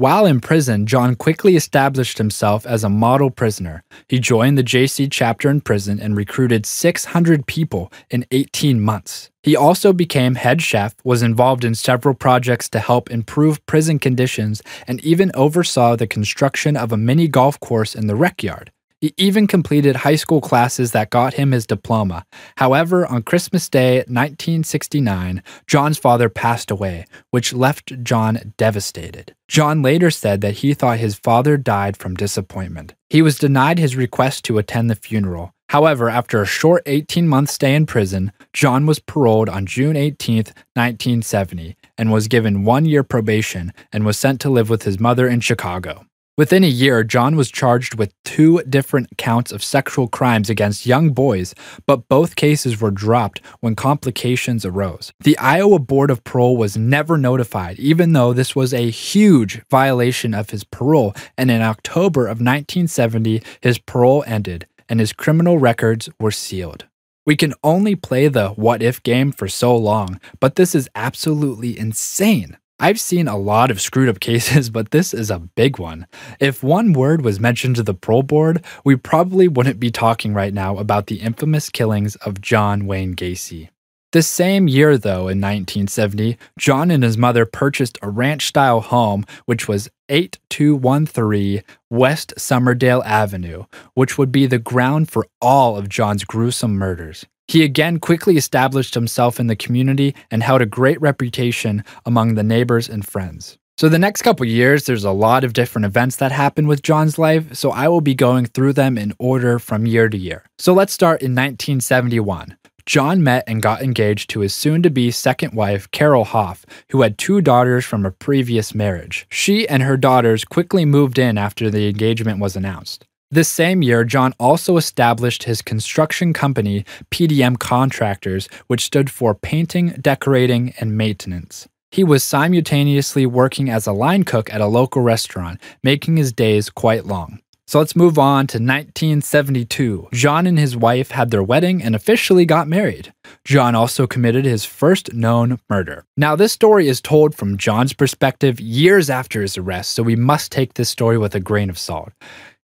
While 0.00 0.24
in 0.24 0.40
prison, 0.40 0.86
John 0.86 1.14
quickly 1.14 1.56
established 1.56 2.16
himself 2.16 2.64
as 2.64 2.82
a 2.82 2.88
model 2.88 3.30
prisoner. 3.30 3.84
He 4.08 4.18
joined 4.18 4.56
the 4.56 4.64
Jaycee 4.64 5.08
chapter 5.10 5.50
in 5.50 5.60
prison 5.60 6.00
and 6.00 6.16
recruited 6.16 6.64
600 6.64 7.46
people 7.46 7.92
in 8.08 8.24
18 8.30 8.80
months. 8.80 9.28
He 9.42 9.54
also 9.54 9.92
became 9.92 10.36
head 10.36 10.62
chef, 10.62 10.94
was 11.04 11.22
involved 11.22 11.66
in 11.66 11.74
several 11.74 12.14
projects 12.14 12.66
to 12.70 12.78
help 12.78 13.10
improve 13.10 13.66
prison 13.66 13.98
conditions, 13.98 14.62
and 14.86 15.04
even 15.04 15.32
oversaw 15.34 15.96
the 15.96 16.06
construction 16.06 16.78
of 16.78 16.92
a 16.92 16.96
mini 16.96 17.28
golf 17.28 17.60
course 17.60 17.94
in 17.94 18.06
the 18.06 18.16
rec 18.16 18.42
yard. 18.42 18.72
He 19.00 19.14
even 19.16 19.46
completed 19.46 19.96
high 19.96 20.16
school 20.16 20.42
classes 20.42 20.92
that 20.92 21.08
got 21.08 21.34
him 21.34 21.52
his 21.52 21.66
diploma. 21.66 22.26
However, 22.58 23.06
on 23.06 23.22
Christmas 23.22 23.66
Day 23.66 23.98
1969, 24.00 25.42
John's 25.66 25.96
father 25.96 26.28
passed 26.28 26.70
away, 26.70 27.06
which 27.30 27.54
left 27.54 28.02
John 28.02 28.52
devastated. 28.58 29.34
John 29.48 29.80
later 29.80 30.10
said 30.10 30.42
that 30.42 30.58
he 30.58 30.74
thought 30.74 30.98
his 30.98 31.14
father 31.14 31.56
died 31.56 31.96
from 31.96 32.14
disappointment. 32.14 32.94
He 33.08 33.22
was 33.22 33.38
denied 33.38 33.78
his 33.78 33.96
request 33.96 34.44
to 34.44 34.58
attend 34.58 34.90
the 34.90 34.94
funeral. 34.94 35.54
However, 35.70 36.10
after 36.10 36.42
a 36.42 36.46
short 36.46 36.82
18 36.84 37.26
month 37.26 37.48
stay 37.48 37.74
in 37.74 37.86
prison, 37.86 38.32
John 38.52 38.84
was 38.84 38.98
paroled 38.98 39.48
on 39.48 39.64
June 39.64 39.96
18, 39.96 40.36
1970, 40.74 41.74
and 41.96 42.12
was 42.12 42.28
given 42.28 42.64
one 42.64 42.84
year 42.84 43.02
probation 43.02 43.72
and 43.92 44.04
was 44.04 44.18
sent 44.18 44.42
to 44.42 44.50
live 44.50 44.68
with 44.68 44.82
his 44.82 45.00
mother 45.00 45.26
in 45.26 45.40
Chicago. 45.40 46.04
Within 46.38 46.64
a 46.64 46.68
year, 46.68 47.04
John 47.04 47.36
was 47.36 47.50
charged 47.50 47.96
with 47.96 48.14
two 48.24 48.62
different 48.62 49.18
counts 49.18 49.52
of 49.52 49.62
sexual 49.62 50.08
crimes 50.08 50.48
against 50.48 50.86
young 50.86 51.10
boys, 51.10 51.54
but 51.86 52.08
both 52.08 52.36
cases 52.36 52.80
were 52.80 52.90
dropped 52.90 53.42
when 53.60 53.76
complications 53.76 54.64
arose. 54.64 55.12
The 55.20 55.36
Iowa 55.36 55.78
Board 55.78 56.10
of 56.10 56.24
Parole 56.24 56.56
was 56.56 56.78
never 56.78 57.18
notified, 57.18 57.78
even 57.78 58.14
though 58.14 58.32
this 58.32 58.56
was 58.56 58.72
a 58.72 58.88
huge 58.90 59.60
violation 59.70 60.32
of 60.32 60.50
his 60.50 60.64
parole, 60.64 61.14
and 61.36 61.50
in 61.50 61.60
October 61.60 62.22
of 62.22 62.40
1970, 62.40 63.42
his 63.60 63.78
parole 63.78 64.24
ended 64.26 64.66
and 64.90 64.98
his 64.98 65.12
criminal 65.12 65.56
records 65.56 66.10
were 66.18 66.32
sealed. 66.32 66.86
We 67.24 67.36
can 67.36 67.54
only 67.62 67.94
play 67.94 68.28
the 68.28 68.48
what 68.50 68.82
if 68.82 69.02
game 69.02 69.30
for 69.30 69.46
so 69.46 69.76
long, 69.76 70.20
but 70.40 70.56
this 70.56 70.74
is 70.74 70.90
absolutely 70.94 71.78
insane. 71.78 72.56
I've 72.82 72.98
seen 72.98 73.28
a 73.28 73.36
lot 73.36 73.70
of 73.70 73.78
screwed 73.78 74.08
up 74.08 74.20
cases, 74.20 74.70
but 74.70 74.90
this 74.90 75.12
is 75.12 75.30
a 75.30 75.38
big 75.38 75.78
one. 75.78 76.06
If 76.40 76.62
one 76.62 76.94
word 76.94 77.22
was 77.22 77.38
mentioned 77.38 77.76
to 77.76 77.82
the 77.82 77.92
parole 77.92 78.22
board, 78.22 78.64
we 78.84 78.96
probably 78.96 79.48
wouldn't 79.48 79.78
be 79.78 79.90
talking 79.90 80.32
right 80.32 80.54
now 80.54 80.78
about 80.78 81.06
the 81.06 81.20
infamous 81.20 81.68
killings 81.68 82.16
of 82.16 82.40
John 82.40 82.86
Wayne 82.86 83.14
Gacy. 83.14 83.68
The 84.12 84.22
same 84.22 84.66
year, 84.66 84.96
though, 84.96 85.28
in 85.28 85.40
1970, 85.40 86.38
John 86.58 86.90
and 86.90 87.04
his 87.04 87.18
mother 87.18 87.44
purchased 87.44 87.98
a 88.02 88.08
ranch 88.08 88.46
style 88.46 88.80
home, 88.80 89.24
which 89.44 89.68
was 89.68 89.90
8213 90.08 91.62
West 91.90 92.32
Summerdale 92.36 93.04
Avenue, 93.04 93.66
which 93.94 94.16
would 94.16 94.32
be 94.32 94.46
the 94.46 94.58
ground 94.58 95.10
for 95.10 95.26
all 95.40 95.76
of 95.76 95.90
John's 95.90 96.24
gruesome 96.24 96.72
murders. 96.72 97.26
He 97.50 97.64
again 97.64 97.98
quickly 97.98 98.36
established 98.36 98.94
himself 98.94 99.40
in 99.40 99.48
the 99.48 99.56
community 99.56 100.14
and 100.30 100.40
held 100.40 100.62
a 100.62 100.66
great 100.66 101.00
reputation 101.00 101.82
among 102.06 102.36
the 102.36 102.44
neighbors 102.44 102.88
and 102.88 103.04
friends. 103.04 103.58
So, 103.76 103.88
the 103.88 103.98
next 103.98 104.22
couple 104.22 104.46
years, 104.46 104.84
there's 104.84 105.02
a 105.02 105.10
lot 105.10 105.42
of 105.42 105.52
different 105.52 105.84
events 105.84 106.14
that 106.16 106.30
happen 106.30 106.68
with 106.68 106.84
John's 106.84 107.18
life, 107.18 107.52
so 107.56 107.72
I 107.72 107.88
will 107.88 108.02
be 108.02 108.14
going 108.14 108.46
through 108.46 108.74
them 108.74 108.96
in 108.96 109.14
order 109.18 109.58
from 109.58 109.84
year 109.84 110.08
to 110.08 110.16
year. 110.16 110.44
So, 110.58 110.72
let's 110.72 110.92
start 110.92 111.22
in 111.22 111.32
1971. 111.32 112.56
John 112.86 113.24
met 113.24 113.42
and 113.48 113.60
got 113.60 113.82
engaged 113.82 114.30
to 114.30 114.40
his 114.40 114.54
soon 114.54 114.80
to 114.84 114.90
be 114.90 115.10
second 115.10 115.52
wife, 115.52 115.90
Carol 115.90 116.24
Hoff, 116.24 116.64
who 116.90 117.02
had 117.02 117.18
two 117.18 117.40
daughters 117.40 117.84
from 117.84 118.06
a 118.06 118.12
previous 118.12 118.76
marriage. 118.76 119.26
She 119.28 119.68
and 119.68 119.82
her 119.82 119.96
daughters 119.96 120.44
quickly 120.44 120.84
moved 120.84 121.18
in 121.18 121.36
after 121.36 121.68
the 121.68 121.88
engagement 121.88 122.38
was 122.38 122.54
announced. 122.54 123.06
This 123.32 123.48
same 123.48 123.80
year, 123.80 124.02
John 124.02 124.34
also 124.40 124.76
established 124.76 125.44
his 125.44 125.62
construction 125.62 126.32
company, 126.32 126.84
PDM 127.12 127.60
Contractors, 127.60 128.48
which 128.66 128.84
stood 128.84 129.08
for 129.08 129.36
Painting, 129.36 129.90
Decorating, 130.00 130.74
and 130.80 130.96
Maintenance. 130.96 131.68
He 131.92 132.02
was 132.02 132.24
simultaneously 132.24 133.26
working 133.26 133.70
as 133.70 133.86
a 133.86 133.92
line 133.92 134.24
cook 134.24 134.52
at 134.52 134.60
a 134.60 134.66
local 134.66 135.02
restaurant, 135.02 135.60
making 135.84 136.16
his 136.16 136.32
days 136.32 136.70
quite 136.70 137.06
long. 137.06 137.38
So 137.68 137.78
let's 137.78 137.94
move 137.94 138.18
on 138.18 138.48
to 138.48 138.56
1972. 138.56 140.08
John 140.12 140.44
and 140.48 140.58
his 140.58 140.76
wife 140.76 141.12
had 141.12 141.30
their 141.30 141.44
wedding 141.44 141.84
and 141.84 141.94
officially 141.94 142.44
got 142.44 142.66
married. 142.66 143.12
John 143.44 143.76
also 143.76 144.08
committed 144.08 144.44
his 144.44 144.64
first 144.64 145.14
known 145.14 145.60
murder. 145.68 146.04
Now, 146.16 146.34
this 146.34 146.52
story 146.52 146.88
is 146.88 147.00
told 147.00 147.36
from 147.36 147.58
John's 147.58 147.92
perspective 147.92 148.58
years 148.58 149.08
after 149.08 149.40
his 149.40 149.56
arrest, 149.56 149.92
so 149.92 150.02
we 150.02 150.16
must 150.16 150.50
take 150.50 150.74
this 150.74 150.88
story 150.88 151.16
with 151.16 151.36
a 151.36 151.40
grain 151.40 151.70
of 151.70 151.78
salt. 151.78 152.12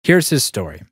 Here's 0.02 0.30
his 0.30 0.44
story. 0.44 0.82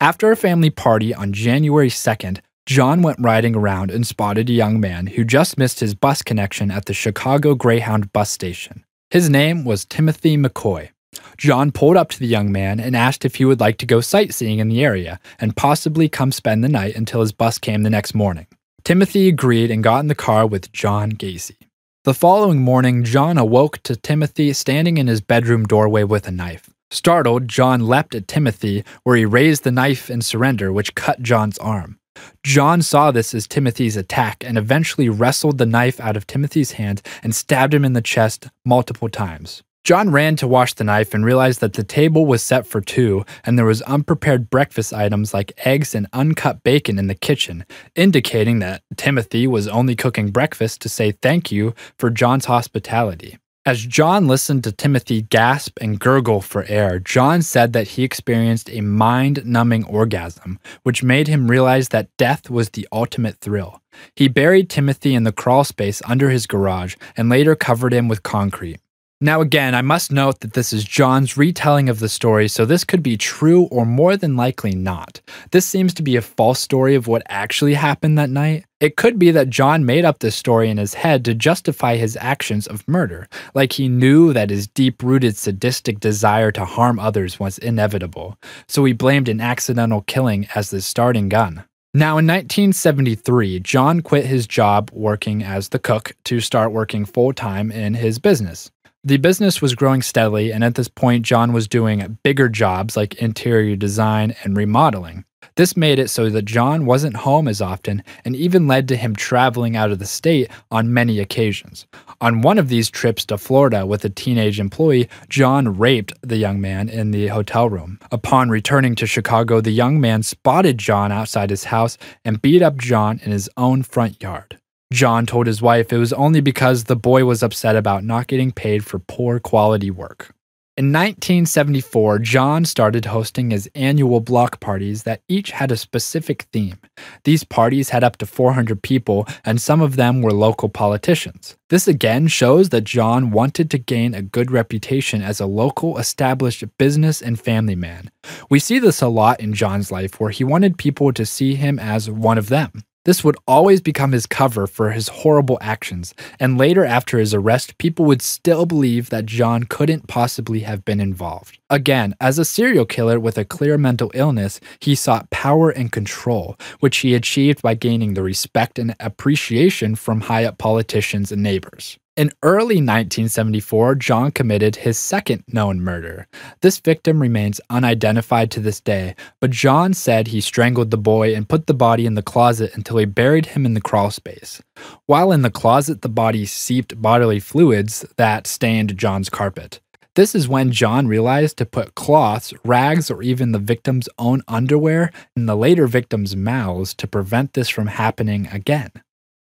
After 0.00 0.30
a 0.30 0.36
family 0.36 0.70
party 0.70 1.14
on 1.14 1.32
January 1.32 1.88
2nd, 1.88 2.40
John 2.66 3.00
went 3.00 3.20
riding 3.20 3.54
around 3.54 3.92
and 3.92 4.04
spotted 4.04 4.50
a 4.50 4.52
young 4.52 4.80
man 4.80 5.06
who 5.06 5.24
just 5.24 5.56
missed 5.56 5.78
his 5.78 5.94
bus 5.94 6.22
connection 6.22 6.70
at 6.72 6.86
the 6.86 6.94
Chicago 6.94 7.54
Greyhound 7.54 8.12
bus 8.12 8.30
station. 8.30 8.84
His 9.10 9.30
name 9.30 9.64
was 9.64 9.84
Timothy 9.84 10.36
McCoy. 10.36 10.90
John 11.36 11.70
pulled 11.70 11.96
up 11.96 12.10
to 12.10 12.18
the 12.18 12.26
young 12.26 12.50
man 12.50 12.80
and 12.80 12.96
asked 12.96 13.24
if 13.24 13.36
he 13.36 13.44
would 13.44 13.60
like 13.60 13.78
to 13.78 13.86
go 13.86 14.00
sightseeing 14.00 14.58
in 14.58 14.68
the 14.68 14.84
area 14.84 15.20
and 15.38 15.56
possibly 15.56 16.08
come 16.08 16.32
spend 16.32 16.64
the 16.64 16.68
night 16.68 16.96
until 16.96 17.20
his 17.20 17.32
bus 17.32 17.58
came 17.58 17.82
the 17.82 17.90
next 17.90 18.14
morning. 18.14 18.46
Timothy 18.84 19.28
agreed 19.28 19.70
and 19.70 19.84
got 19.84 20.00
in 20.00 20.08
the 20.08 20.14
car 20.14 20.46
with 20.46 20.72
John 20.72 21.12
Gacy. 21.12 21.56
The 22.04 22.14
following 22.14 22.60
morning, 22.60 23.04
John 23.04 23.38
awoke 23.38 23.82
to 23.84 23.96
Timothy 23.96 24.52
standing 24.52 24.96
in 24.96 25.06
his 25.06 25.20
bedroom 25.20 25.64
doorway 25.64 26.04
with 26.04 26.26
a 26.26 26.30
knife. 26.30 26.70
Startled, 26.90 27.48
John 27.48 27.80
leapt 27.86 28.14
at 28.14 28.28
Timothy, 28.28 28.84
where 29.02 29.16
he 29.16 29.24
raised 29.24 29.64
the 29.64 29.72
knife 29.72 30.08
in 30.08 30.22
surrender, 30.22 30.72
which 30.72 30.94
cut 30.94 31.20
John's 31.22 31.58
arm. 31.58 31.98
John 32.42 32.80
saw 32.80 33.10
this 33.10 33.34
as 33.34 33.46
Timothy's 33.46 33.96
attack 33.96 34.44
and 34.46 34.56
eventually 34.56 35.08
wrestled 35.08 35.58
the 35.58 35.66
knife 35.66 36.00
out 36.00 36.16
of 36.16 36.26
Timothy's 36.26 36.72
hand 36.72 37.02
and 37.22 37.34
stabbed 37.34 37.74
him 37.74 37.84
in 37.84 37.92
the 37.92 38.00
chest 38.00 38.48
multiple 38.64 39.08
times. 39.08 39.62
John 39.84 40.10
ran 40.10 40.34
to 40.36 40.48
wash 40.48 40.74
the 40.74 40.82
knife 40.82 41.14
and 41.14 41.24
realized 41.24 41.60
that 41.60 41.74
the 41.74 41.84
table 41.84 42.26
was 42.26 42.42
set 42.42 42.66
for 42.66 42.80
two 42.80 43.24
and 43.44 43.56
there 43.56 43.64
was 43.64 43.82
unprepared 43.82 44.50
breakfast 44.50 44.92
items 44.92 45.32
like 45.32 45.52
eggs 45.64 45.94
and 45.94 46.08
uncut 46.12 46.64
bacon 46.64 46.98
in 46.98 47.06
the 47.06 47.14
kitchen, 47.14 47.64
indicating 47.94 48.58
that 48.58 48.82
Timothy 48.96 49.46
was 49.46 49.68
only 49.68 49.94
cooking 49.94 50.30
breakfast 50.30 50.80
to 50.80 50.88
say 50.88 51.12
thank 51.12 51.52
you 51.52 51.72
for 51.98 52.10
John's 52.10 52.46
hospitality. 52.46 53.38
As 53.66 53.84
John 53.84 54.28
listened 54.28 54.62
to 54.62 54.70
Timothy 54.70 55.22
gasp 55.22 55.76
and 55.80 55.98
gurgle 55.98 56.40
for 56.40 56.64
air, 56.68 57.00
John 57.00 57.42
said 57.42 57.72
that 57.72 57.88
he 57.88 58.04
experienced 58.04 58.70
a 58.70 58.80
mind 58.80 59.44
numbing 59.44 59.82
orgasm, 59.86 60.60
which 60.84 61.02
made 61.02 61.26
him 61.26 61.50
realize 61.50 61.88
that 61.88 62.16
death 62.16 62.48
was 62.48 62.70
the 62.70 62.86
ultimate 62.92 63.38
thrill. 63.38 63.82
He 64.14 64.28
buried 64.28 64.70
Timothy 64.70 65.16
in 65.16 65.24
the 65.24 65.32
crawl 65.32 65.64
space 65.64 66.00
under 66.04 66.30
his 66.30 66.46
garage 66.46 66.94
and 67.16 67.28
later 67.28 67.56
covered 67.56 67.92
him 67.92 68.06
with 68.06 68.22
concrete. 68.22 68.78
Now, 69.20 69.40
again, 69.40 69.74
I 69.74 69.82
must 69.82 70.12
note 70.12 70.40
that 70.40 70.52
this 70.52 70.72
is 70.72 70.84
John's 70.84 71.36
retelling 71.36 71.88
of 71.88 71.98
the 71.98 72.08
story, 72.08 72.46
so 72.46 72.66
this 72.66 72.84
could 72.84 73.02
be 73.02 73.16
true 73.16 73.64
or 73.72 73.84
more 73.84 74.16
than 74.16 74.36
likely 74.36 74.76
not. 74.76 75.20
This 75.50 75.66
seems 75.66 75.92
to 75.94 76.04
be 76.04 76.14
a 76.14 76.22
false 76.22 76.60
story 76.60 76.94
of 76.94 77.08
what 77.08 77.22
actually 77.28 77.74
happened 77.74 78.16
that 78.16 78.30
night. 78.30 78.65
It 78.78 78.96
could 78.96 79.18
be 79.18 79.30
that 79.30 79.48
John 79.48 79.86
made 79.86 80.04
up 80.04 80.18
this 80.18 80.36
story 80.36 80.68
in 80.68 80.76
his 80.76 80.92
head 80.92 81.24
to 81.24 81.34
justify 81.34 81.96
his 81.96 82.14
actions 82.20 82.66
of 82.66 82.86
murder, 82.86 83.26
like 83.54 83.72
he 83.72 83.88
knew 83.88 84.34
that 84.34 84.50
his 84.50 84.66
deep 84.66 85.02
rooted 85.02 85.38
sadistic 85.38 85.98
desire 85.98 86.52
to 86.52 86.66
harm 86.66 86.98
others 86.98 87.40
was 87.40 87.56
inevitable, 87.56 88.36
so 88.68 88.84
he 88.84 88.92
blamed 88.92 89.30
an 89.30 89.40
accidental 89.40 90.02
killing 90.02 90.46
as 90.54 90.68
the 90.68 90.82
starting 90.82 91.30
gun. 91.30 91.64
Now, 91.94 92.18
in 92.18 92.26
1973, 92.26 93.60
John 93.60 94.02
quit 94.02 94.26
his 94.26 94.46
job 94.46 94.90
working 94.92 95.42
as 95.42 95.70
the 95.70 95.78
cook 95.78 96.14
to 96.24 96.40
start 96.40 96.70
working 96.70 97.06
full 97.06 97.32
time 97.32 97.72
in 97.72 97.94
his 97.94 98.18
business. 98.18 98.70
The 99.02 99.16
business 99.16 99.62
was 99.62 99.74
growing 99.74 100.02
steadily, 100.02 100.52
and 100.52 100.62
at 100.62 100.74
this 100.74 100.88
point, 100.88 101.24
John 101.24 101.54
was 101.54 101.66
doing 101.66 102.18
bigger 102.22 102.50
jobs 102.50 102.94
like 102.94 103.14
interior 103.14 103.76
design 103.76 104.36
and 104.44 104.54
remodeling. 104.54 105.24
This 105.54 105.76
made 105.76 105.98
it 105.98 106.10
so 106.10 106.28
that 106.28 106.44
John 106.44 106.86
wasn't 106.86 107.16
home 107.16 107.48
as 107.48 107.60
often 107.60 108.02
and 108.24 108.34
even 108.36 108.66
led 108.66 108.88
to 108.88 108.96
him 108.96 109.14
traveling 109.14 109.76
out 109.76 109.90
of 109.90 109.98
the 109.98 110.06
state 110.06 110.50
on 110.70 110.92
many 110.92 111.20
occasions. 111.20 111.86
On 112.20 112.42
one 112.42 112.58
of 112.58 112.68
these 112.68 112.90
trips 112.90 113.24
to 113.26 113.38
Florida 113.38 113.86
with 113.86 114.04
a 114.04 114.10
teenage 114.10 114.58
employee, 114.58 115.08
John 115.28 115.78
raped 115.78 116.12
the 116.22 116.36
young 116.36 116.60
man 116.60 116.88
in 116.88 117.10
the 117.10 117.28
hotel 117.28 117.68
room. 117.68 117.98
Upon 118.10 118.50
returning 118.50 118.94
to 118.96 119.06
Chicago, 119.06 119.60
the 119.60 119.70
young 119.70 120.00
man 120.00 120.22
spotted 120.22 120.78
John 120.78 121.12
outside 121.12 121.50
his 121.50 121.64
house 121.64 121.98
and 122.24 122.42
beat 122.42 122.62
up 122.62 122.76
John 122.76 123.20
in 123.24 123.32
his 123.32 123.48
own 123.56 123.82
front 123.82 124.22
yard. 124.22 124.58
John 124.92 125.26
told 125.26 125.46
his 125.46 125.60
wife 125.60 125.92
it 125.92 125.98
was 125.98 126.12
only 126.12 126.40
because 126.40 126.84
the 126.84 126.96
boy 126.96 127.24
was 127.24 127.42
upset 127.42 127.74
about 127.74 128.04
not 128.04 128.28
getting 128.28 128.52
paid 128.52 128.84
for 128.84 129.00
poor 129.00 129.40
quality 129.40 129.90
work. 129.90 130.32
In 130.78 130.92
1974, 130.92 132.18
John 132.18 132.66
started 132.66 133.06
hosting 133.06 133.50
his 133.50 133.66
annual 133.74 134.20
block 134.20 134.60
parties 134.60 135.04
that 135.04 135.22
each 135.26 135.52
had 135.52 135.72
a 135.72 135.76
specific 135.76 136.42
theme. 136.52 136.78
These 137.24 137.44
parties 137.44 137.88
had 137.88 138.04
up 138.04 138.18
to 138.18 138.26
400 138.26 138.82
people, 138.82 139.26
and 139.42 139.58
some 139.58 139.80
of 139.80 139.96
them 139.96 140.20
were 140.20 140.34
local 140.34 140.68
politicians. 140.68 141.56
This 141.70 141.88
again 141.88 142.26
shows 142.26 142.68
that 142.68 142.84
John 142.84 143.30
wanted 143.30 143.70
to 143.70 143.78
gain 143.78 144.12
a 144.14 144.20
good 144.20 144.50
reputation 144.50 145.22
as 145.22 145.40
a 145.40 145.46
local, 145.46 145.96
established 145.96 146.62
business 146.76 147.22
and 147.22 147.40
family 147.40 147.74
man. 147.74 148.10
We 148.50 148.58
see 148.58 148.78
this 148.78 149.00
a 149.00 149.08
lot 149.08 149.40
in 149.40 149.54
John's 149.54 149.90
life, 149.90 150.20
where 150.20 150.28
he 150.28 150.44
wanted 150.44 150.76
people 150.76 151.10
to 151.14 151.24
see 151.24 151.54
him 151.54 151.78
as 151.78 152.10
one 152.10 152.36
of 152.36 152.50
them. 152.50 152.84
This 153.06 153.22
would 153.22 153.36
always 153.46 153.80
become 153.80 154.10
his 154.10 154.26
cover 154.26 154.66
for 154.66 154.90
his 154.90 155.06
horrible 155.06 155.58
actions, 155.60 156.12
and 156.40 156.58
later 156.58 156.84
after 156.84 157.20
his 157.20 157.32
arrest, 157.32 157.78
people 157.78 158.04
would 158.06 158.20
still 158.20 158.66
believe 158.66 159.10
that 159.10 159.26
John 159.26 159.62
couldn't 159.62 160.08
possibly 160.08 160.60
have 160.60 160.84
been 160.84 160.98
involved. 160.98 161.60
Again, 161.70 162.16
as 162.20 162.36
a 162.40 162.44
serial 162.44 162.84
killer 162.84 163.20
with 163.20 163.38
a 163.38 163.44
clear 163.44 163.78
mental 163.78 164.10
illness, 164.12 164.58
he 164.80 164.96
sought 164.96 165.30
power 165.30 165.70
and 165.70 165.92
control, 165.92 166.56
which 166.80 166.96
he 166.98 167.14
achieved 167.14 167.62
by 167.62 167.74
gaining 167.74 168.14
the 168.14 168.24
respect 168.24 168.76
and 168.76 168.96
appreciation 168.98 169.94
from 169.94 170.22
high 170.22 170.44
up 170.44 170.58
politicians 170.58 171.30
and 171.30 171.44
neighbors. 171.44 171.98
In 172.16 172.32
early 172.42 172.76
1974, 172.76 173.96
John 173.96 174.30
committed 174.30 174.76
his 174.76 174.96
second 174.96 175.44
known 175.48 175.82
murder. 175.82 176.26
This 176.62 176.78
victim 176.78 177.20
remains 177.20 177.60
unidentified 177.68 178.50
to 178.52 178.60
this 178.60 178.80
day, 178.80 179.14
but 179.38 179.50
John 179.50 179.92
said 179.92 180.28
he 180.28 180.40
strangled 180.40 180.90
the 180.90 180.96
boy 180.96 181.34
and 181.34 181.46
put 181.46 181.66
the 181.66 181.74
body 181.74 182.06
in 182.06 182.14
the 182.14 182.22
closet 182.22 182.74
until 182.74 182.96
he 182.96 183.04
buried 183.04 183.44
him 183.44 183.66
in 183.66 183.74
the 183.74 183.82
crawl 183.82 184.10
space. 184.10 184.62
While 185.04 185.30
in 185.30 185.42
the 185.42 185.50
closet, 185.50 186.00
the 186.00 186.08
body 186.08 186.46
seeped 186.46 187.02
bodily 187.02 187.38
fluids 187.38 188.06
that 188.16 188.46
stained 188.46 188.96
John's 188.96 189.28
carpet. 189.28 189.80
This 190.14 190.34
is 190.34 190.48
when 190.48 190.72
John 190.72 191.08
realized 191.08 191.58
to 191.58 191.66
put 191.66 191.96
cloths, 191.96 192.54
rags, 192.64 193.10
or 193.10 193.22
even 193.22 193.52
the 193.52 193.58
victim's 193.58 194.08
own 194.18 194.40
underwear 194.48 195.12
in 195.36 195.44
the 195.44 195.54
later 195.54 195.86
victim's 195.86 196.34
mouths 196.34 196.94
to 196.94 197.06
prevent 197.06 197.52
this 197.52 197.68
from 197.68 197.88
happening 197.88 198.46
again. 198.50 198.90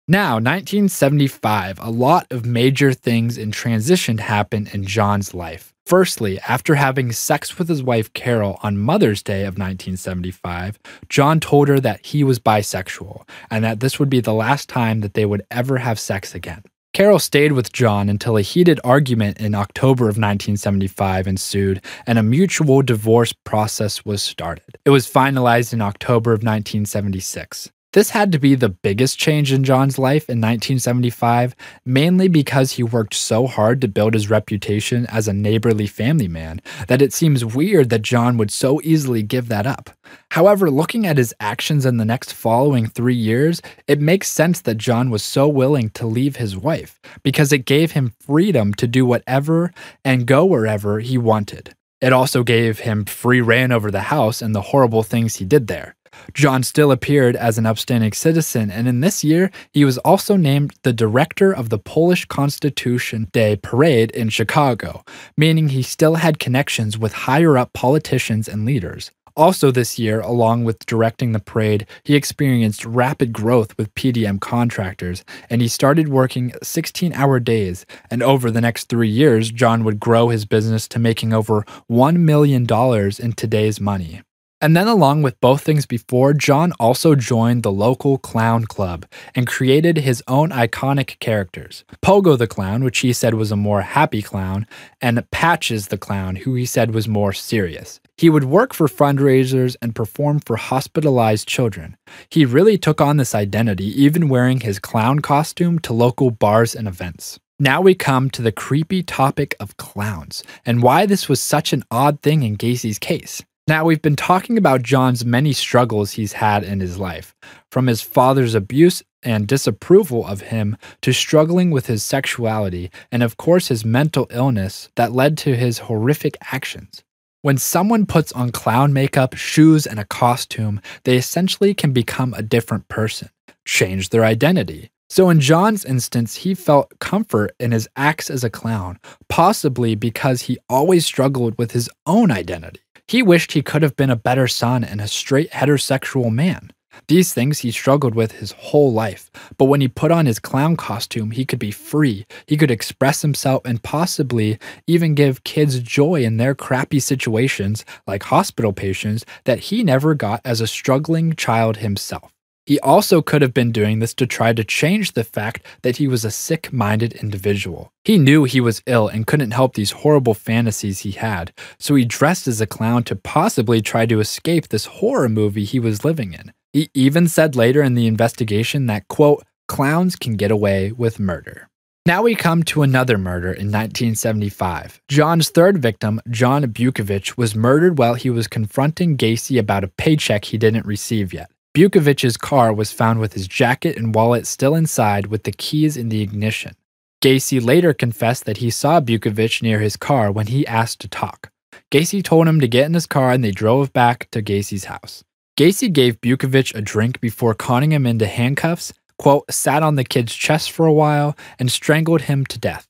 Now, 0.06 0.34
1975, 0.34 1.78
a 1.80 1.88
lot 1.88 2.26
of 2.30 2.44
major 2.44 2.92
things 2.92 3.38
in 3.38 3.50
transition 3.50 4.18
happen 4.18 4.68
in 4.74 4.84
John's 4.84 5.32
life. 5.32 5.72
Firstly, 5.86 6.38
after 6.40 6.74
having 6.74 7.10
sex 7.10 7.58
with 7.58 7.70
his 7.70 7.82
wife 7.82 8.12
Carol 8.12 8.58
on 8.62 8.76
Mother's 8.76 9.22
Day 9.22 9.44
of 9.44 9.56
1975, 9.56 10.78
John 11.08 11.40
told 11.40 11.68
her 11.68 11.80
that 11.80 12.04
he 12.04 12.22
was 12.22 12.38
bisexual 12.38 13.26
and 13.50 13.64
that 13.64 13.80
this 13.80 13.98
would 13.98 14.10
be 14.10 14.20
the 14.20 14.34
last 14.34 14.68
time 14.68 15.00
that 15.00 15.14
they 15.14 15.24
would 15.24 15.46
ever 15.50 15.78
have 15.78 15.98
sex 15.98 16.34
again. 16.34 16.62
Carol 16.92 17.18
stayed 17.18 17.52
with 17.52 17.72
John 17.72 18.10
until 18.10 18.36
a 18.36 18.42
heated 18.42 18.80
argument 18.84 19.40
in 19.40 19.54
October 19.54 20.04
of 20.04 20.18
1975 20.18 21.26
ensued 21.26 21.82
and 22.06 22.18
a 22.18 22.22
mutual 22.22 22.82
divorce 22.82 23.32
process 23.32 24.04
was 24.04 24.22
started. 24.22 24.76
It 24.84 24.90
was 24.90 25.10
finalized 25.10 25.72
in 25.72 25.80
October 25.80 26.32
of 26.32 26.40
1976. 26.42 27.70
This 27.94 28.10
had 28.10 28.32
to 28.32 28.40
be 28.40 28.56
the 28.56 28.70
biggest 28.70 29.20
change 29.20 29.52
in 29.52 29.62
John's 29.62 30.00
life 30.00 30.28
in 30.28 30.40
1975, 30.40 31.54
mainly 31.84 32.26
because 32.26 32.72
he 32.72 32.82
worked 32.82 33.14
so 33.14 33.46
hard 33.46 33.80
to 33.80 33.86
build 33.86 34.14
his 34.14 34.28
reputation 34.28 35.06
as 35.06 35.28
a 35.28 35.32
neighborly 35.32 35.86
family 35.86 36.26
man 36.26 36.60
that 36.88 37.00
it 37.00 37.12
seems 37.12 37.44
weird 37.44 37.90
that 37.90 38.02
John 38.02 38.36
would 38.36 38.50
so 38.50 38.80
easily 38.82 39.22
give 39.22 39.46
that 39.46 39.64
up. 39.64 39.90
However, 40.32 40.72
looking 40.72 41.06
at 41.06 41.18
his 41.18 41.32
actions 41.38 41.86
in 41.86 41.98
the 41.98 42.04
next 42.04 42.32
following 42.32 42.88
three 42.88 43.14
years, 43.14 43.62
it 43.86 44.00
makes 44.00 44.26
sense 44.26 44.60
that 44.62 44.76
John 44.76 45.08
was 45.08 45.22
so 45.22 45.46
willing 45.46 45.90
to 45.90 46.04
leave 46.04 46.34
his 46.34 46.56
wife 46.56 47.00
because 47.22 47.52
it 47.52 47.64
gave 47.64 47.92
him 47.92 48.12
freedom 48.18 48.74
to 48.74 48.88
do 48.88 49.06
whatever 49.06 49.72
and 50.04 50.26
go 50.26 50.44
wherever 50.44 50.98
he 50.98 51.16
wanted. 51.16 51.76
It 52.00 52.12
also 52.12 52.42
gave 52.42 52.80
him 52.80 53.04
free 53.04 53.40
reign 53.40 53.70
over 53.70 53.92
the 53.92 54.02
house 54.02 54.42
and 54.42 54.52
the 54.52 54.60
horrible 54.60 55.04
things 55.04 55.36
he 55.36 55.44
did 55.44 55.68
there. 55.68 55.94
John 56.32 56.62
still 56.62 56.92
appeared 56.92 57.36
as 57.36 57.58
an 57.58 57.66
upstanding 57.66 58.12
citizen, 58.12 58.70
and 58.70 58.88
in 58.88 59.00
this 59.00 59.24
year, 59.24 59.50
he 59.72 59.84
was 59.84 59.98
also 59.98 60.36
named 60.36 60.74
the 60.82 60.92
director 60.92 61.52
of 61.52 61.68
the 61.68 61.78
Polish 61.78 62.24
Constitution 62.26 63.28
Day 63.32 63.56
Parade 63.56 64.10
in 64.12 64.28
Chicago, 64.28 65.04
meaning 65.36 65.68
he 65.68 65.82
still 65.82 66.16
had 66.16 66.38
connections 66.38 66.98
with 66.98 67.12
higher 67.12 67.58
up 67.58 67.72
politicians 67.72 68.48
and 68.48 68.64
leaders. 68.64 69.10
Also, 69.36 69.72
this 69.72 69.98
year, 69.98 70.20
along 70.20 70.62
with 70.62 70.86
directing 70.86 71.32
the 71.32 71.40
parade, 71.40 71.86
he 72.04 72.14
experienced 72.14 72.84
rapid 72.84 73.32
growth 73.32 73.76
with 73.76 73.92
PDM 73.96 74.40
contractors, 74.40 75.24
and 75.50 75.60
he 75.60 75.66
started 75.66 76.08
working 76.08 76.52
16 76.62 77.12
hour 77.14 77.40
days. 77.40 77.84
And 78.12 78.22
over 78.22 78.48
the 78.48 78.60
next 78.60 78.88
three 78.88 79.08
years, 79.08 79.50
John 79.50 79.82
would 79.82 79.98
grow 79.98 80.28
his 80.28 80.44
business 80.44 80.86
to 80.88 81.00
making 81.00 81.32
over 81.32 81.64
$1 81.90 82.16
million 82.18 82.62
in 82.62 83.32
today's 83.32 83.80
money. 83.80 84.22
And 84.64 84.74
then, 84.74 84.88
along 84.88 85.20
with 85.20 85.38
both 85.42 85.60
things 85.60 85.84
before, 85.84 86.32
John 86.32 86.72
also 86.80 87.14
joined 87.14 87.62
the 87.62 87.70
local 87.70 88.16
clown 88.16 88.64
club 88.64 89.04
and 89.34 89.46
created 89.46 89.98
his 89.98 90.22
own 90.26 90.48
iconic 90.48 91.18
characters 91.18 91.84
Pogo 92.00 92.38
the 92.38 92.46
clown, 92.46 92.82
which 92.82 93.00
he 93.00 93.12
said 93.12 93.34
was 93.34 93.52
a 93.52 93.56
more 93.56 93.82
happy 93.82 94.22
clown, 94.22 94.66
and 95.02 95.30
Patches 95.30 95.88
the 95.88 95.98
clown, 95.98 96.36
who 96.36 96.54
he 96.54 96.64
said 96.64 96.94
was 96.94 97.06
more 97.06 97.34
serious. 97.34 98.00
He 98.16 98.30
would 98.30 98.44
work 98.44 98.72
for 98.72 98.88
fundraisers 98.88 99.76
and 99.82 99.94
perform 99.94 100.40
for 100.40 100.56
hospitalized 100.56 101.46
children. 101.46 101.98
He 102.30 102.46
really 102.46 102.78
took 102.78 103.02
on 103.02 103.18
this 103.18 103.34
identity, 103.34 103.88
even 104.02 104.30
wearing 104.30 104.60
his 104.60 104.78
clown 104.78 105.20
costume 105.20 105.78
to 105.80 105.92
local 105.92 106.30
bars 106.30 106.74
and 106.74 106.88
events. 106.88 107.38
Now 107.58 107.82
we 107.82 107.94
come 107.94 108.30
to 108.30 108.40
the 108.40 108.50
creepy 108.50 109.02
topic 109.02 109.56
of 109.60 109.76
clowns 109.76 110.42
and 110.64 110.82
why 110.82 111.04
this 111.04 111.28
was 111.28 111.38
such 111.42 111.74
an 111.74 111.84
odd 111.90 112.22
thing 112.22 112.42
in 112.42 112.54
Gacy's 112.54 112.98
case. 112.98 113.42
Now, 113.66 113.86
we've 113.86 114.02
been 114.02 114.14
talking 114.14 114.58
about 114.58 114.82
John's 114.82 115.24
many 115.24 115.54
struggles 115.54 116.12
he's 116.12 116.34
had 116.34 116.64
in 116.64 116.80
his 116.80 116.98
life, 116.98 117.34
from 117.72 117.86
his 117.86 118.02
father's 118.02 118.54
abuse 118.54 119.02
and 119.22 119.48
disapproval 119.48 120.26
of 120.26 120.42
him 120.42 120.76
to 121.00 121.14
struggling 121.14 121.70
with 121.70 121.86
his 121.86 122.02
sexuality, 122.02 122.90
and 123.10 123.22
of 123.22 123.38
course, 123.38 123.68
his 123.68 123.82
mental 123.82 124.26
illness 124.28 124.90
that 124.96 125.12
led 125.12 125.38
to 125.38 125.56
his 125.56 125.78
horrific 125.78 126.36
actions. 126.52 127.04
When 127.40 127.56
someone 127.56 128.04
puts 128.04 128.32
on 128.32 128.52
clown 128.52 128.92
makeup, 128.92 129.34
shoes, 129.34 129.86
and 129.86 129.98
a 129.98 130.04
costume, 130.04 130.82
they 131.04 131.16
essentially 131.16 131.72
can 131.72 131.94
become 131.94 132.34
a 132.34 132.42
different 132.42 132.88
person, 132.88 133.30
change 133.64 134.10
their 134.10 134.26
identity. 134.26 134.90
So, 135.08 135.30
in 135.30 135.40
John's 135.40 135.86
instance, 135.86 136.36
he 136.36 136.54
felt 136.54 136.98
comfort 136.98 137.54
in 137.58 137.72
his 137.72 137.88
acts 137.96 138.28
as 138.28 138.44
a 138.44 138.50
clown, 138.50 138.98
possibly 139.30 139.94
because 139.94 140.42
he 140.42 140.58
always 140.68 141.06
struggled 141.06 141.56
with 141.56 141.70
his 141.70 141.88
own 142.04 142.30
identity. 142.30 142.83
He 143.06 143.22
wished 143.22 143.52
he 143.52 143.62
could 143.62 143.82
have 143.82 143.96
been 143.96 144.10
a 144.10 144.16
better 144.16 144.48
son 144.48 144.82
and 144.82 145.00
a 145.00 145.08
straight 145.08 145.50
heterosexual 145.50 146.32
man. 146.32 146.70
These 147.08 147.34
things 147.34 147.58
he 147.58 147.70
struggled 147.70 148.14
with 148.14 148.32
his 148.32 148.52
whole 148.52 148.92
life, 148.92 149.30
but 149.58 149.66
when 149.66 149.80
he 149.80 149.88
put 149.88 150.10
on 150.10 150.26
his 150.26 150.38
clown 150.38 150.76
costume, 150.76 151.32
he 151.32 151.44
could 151.44 151.58
be 151.58 151.70
free. 151.70 152.24
He 152.46 152.56
could 152.56 152.70
express 152.70 153.22
himself 153.22 153.62
and 153.64 153.82
possibly 153.82 154.58
even 154.86 155.14
give 155.14 155.44
kids 155.44 155.80
joy 155.80 156.22
in 156.22 156.36
their 156.36 156.54
crappy 156.54 157.00
situations, 157.00 157.84
like 158.06 158.22
hospital 158.24 158.72
patients, 158.72 159.24
that 159.44 159.58
he 159.58 159.82
never 159.82 160.14
got 160.14 160.40
as 160.44 160.60
a 160.60 160.66
struggling 160.66 161.34
child 161.34 161.78
himself. 161.78 162.33
He 162.66 162.80
also 162.80 163.20
could 163.20 163.42
have 163.42 163.52
been 163.52 163.72
doing 163.72 163.98
this 163.98 164.14
to 164.14 164.26
try 164.26 164.54
to 164.54 164.64
change 164.64 165.12
the 165.12 165.24
fact 165.24 165.66
that 165.82 165.98
he 165.98 166.08
was 166.08 166.24
a 166.24 166.30
sick 166.30 166.72
minded 166.72 167.12
individual. 167.12 167.92
He 168.04 168.16
knew 168.16 168.44
he 168.44 168.60
was 168.60 168.82
ill 168.86 169.06
and 169.06 169.26
couldn't 169.26 169.50
help 169.50 169.74
these 169.74 169.90
horrible 169.90 170.32
fantasies 170.32 171.00
he 171.00 171.12
had, 171.12 171.52
so 171.78 171.94
he 171.94 172.06
dressed 172.06 172.48
as 172.48 172.62
a 172.62 172.66
clown 172.66 173.04
to 173.04 173.16
possibly 173.16 173.82
try 173.82 174.06
to 174.06 174.20
escape 174.20 174.68
this 174.68 174.86
horror 174.86 175.28
movie 175.28 175.64
he 175.64 175.78
was 175.78 176.04
living 176.04 176.32
in. 176.32 176.52
He 176.72 176.90
even 176.94 177.28
said 177.28 177.54
later 177.54 177.82
in 177.82 177.94
the 177.94 178.06
investigation 178.06 178.86
that, 178.86 179.08
quote, 179.08 179.44
clowns 179.68 180.16
can 180.16 180.36
get 180.36 180.50
away 180.50 180.90
with 180.90 181.20
murder. 181.20 181.68
Now 182.06 182.22
we 182.22 182.34
come 182.34 182.62
to 182.64 182.82
another 182.82 183.16
murder 183.16 183.48
in 183.48 183.68
1975. 183.68 185.00
John's 185.08 185.48
third 185.48 185.78
victim, 185.78 186.20
John 186.28 186.64
Butkovich, 186.64 187.38
was 187.38 187.54
murdered 187.54 187.96
while 187.96 188.12
he 188.12 188.28
was 188.28 188.46
confronting 188.46 189.16
Gacy 189.16 189.58
about 189.58 189.84
a 189.84 189.88
paycheck 189.88 190.44
he 190.44 190.58
didn't 190.58 190.84
receive 190.84 191.32
yet. 191.32 191.50
Butkovich's 191.74 192.36
car 192.36 192.72
was 192.72 192.92
found 192.92 193.18
with 193.18 193.32
his 193.32 193.48
jacket 193.48 193.96
and 193.96 194.14
wallet 194.14 194.46
still 194.46 194.76
inside 194.76 195.26
with 195.26 195.42
the 195.42 195.50
keys 195.50 195.96
in 195.96 196.08
the 196.08 196.22
ignition. 196.22 196.76
Gacy 197.20 197.60
later 197.60 197.92
confessed 197.92 198.44
that 198.44 198.58
he 198.58 198.70
saw 198.70 199.00
Butkovich 199.00 199.60
near 199.60 199.80
his 199.80 199.96
car 199.96 200.30
when 200.30 200.46
he 200.46 200.64
asked 200.68 201.00
to 201.00 201.08
talk. 201.08 201.50
Gacy 201.90 202.22
told 202.22 202.46
him 202.46 202.60
to 202.60 202.68
get 202.68 202.86
in 202.86 202.94
his 202.94 203.06
car 203.06 203.32
and 203.32 203.42
they 203.42 203.50
drove 203.50 203.92
back 203.92 204.28
to 204.30 204.40
Gacy's 204.40 204.84
house. 204.84 205.24
Gacy 205.58 205.92
gave 205.92 206.20
Butkovich 206.20 206.72
a 206.76 206.80
drink 206.80 207.20
before 207.20 207.54
conning 207.54 207.90
him 207.90 208.06
into 208.06 208.26
handcuffs, 208.26 208.92
quote, 209.18 209.50
sat 209.50 209.82
on 209.82 209.96
the 209.96 210.04
kid's 210.04 210.34
chest 210.34 210.70
for 210.70 210.86
a 210.86 210.92
while, 210.92 211.36
and 211.58 211.72
strangled 211.72 212.22
him 212.22 212.46
to 212.46 212.58
death. 212.58 212.86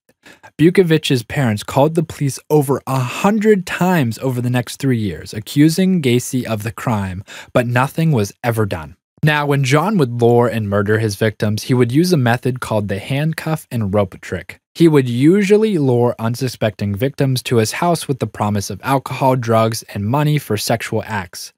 Butkovich's 0.56 1.24
parents 1.24 1.64
called 1.64 1.96
the 1.96 2.04
police 2.04 2.38
over 2.48 2.80
a 2.86 3.00
hundred 3.00 3.66
times 3.66 4.20
over 4.20 4.40
the 4.40 4.50
next 4.50 4.76
three 4.76 4.98
years, 4.98 5.34
accusing 5.34 6.00
Gacy 6.00 6.44
of 6.44 6.62
the 6.62 6.70
crime, 6.70 7.24
but 7.52 7.66
nothing 7.66 8.12
was 8.12 8.32
ever 8.44 8.64
done. 8.64 8.94
Now, 9.24 9.46
when 9.46 9.64
John 9.64 9.96
would 9.98 10.20
lure 10.20 10.46
and 10.46 10.68
murder 10.68 10.98
his 11.00 11.16
victims, 11.16 11.64
he 11.64 11.74
would 11.74 11.90
use 11.90 12.12
a 12.12 12.16
method 12.16 12.60
called 12.60 12.86
the 12.86 13.00
handcuff 13.00 13.66
and 13.72 13.92
rope 13.92 14.20
trick. 14.20 14.60
He 14.76 14.86
would 14.86 15.08
usually 15.08 15.76
lure 15.76 16.14
unsuspecting 16.20 16.94
victims 16.94 17.42
to 17.44 17.56
his 17.56 17.72
house 17.72 18.06
with 18.06 18.20
the 18.20 18.26
promise 18.28 18.70
of 18.70 18.80
alcohol, 18.84 19.34
drugs, 19.34 19.82
and 19.94 20.04
money 20.04 20.38
for 20.38 20.56
sexual 20.56 21.02
acts. 21.04 21.52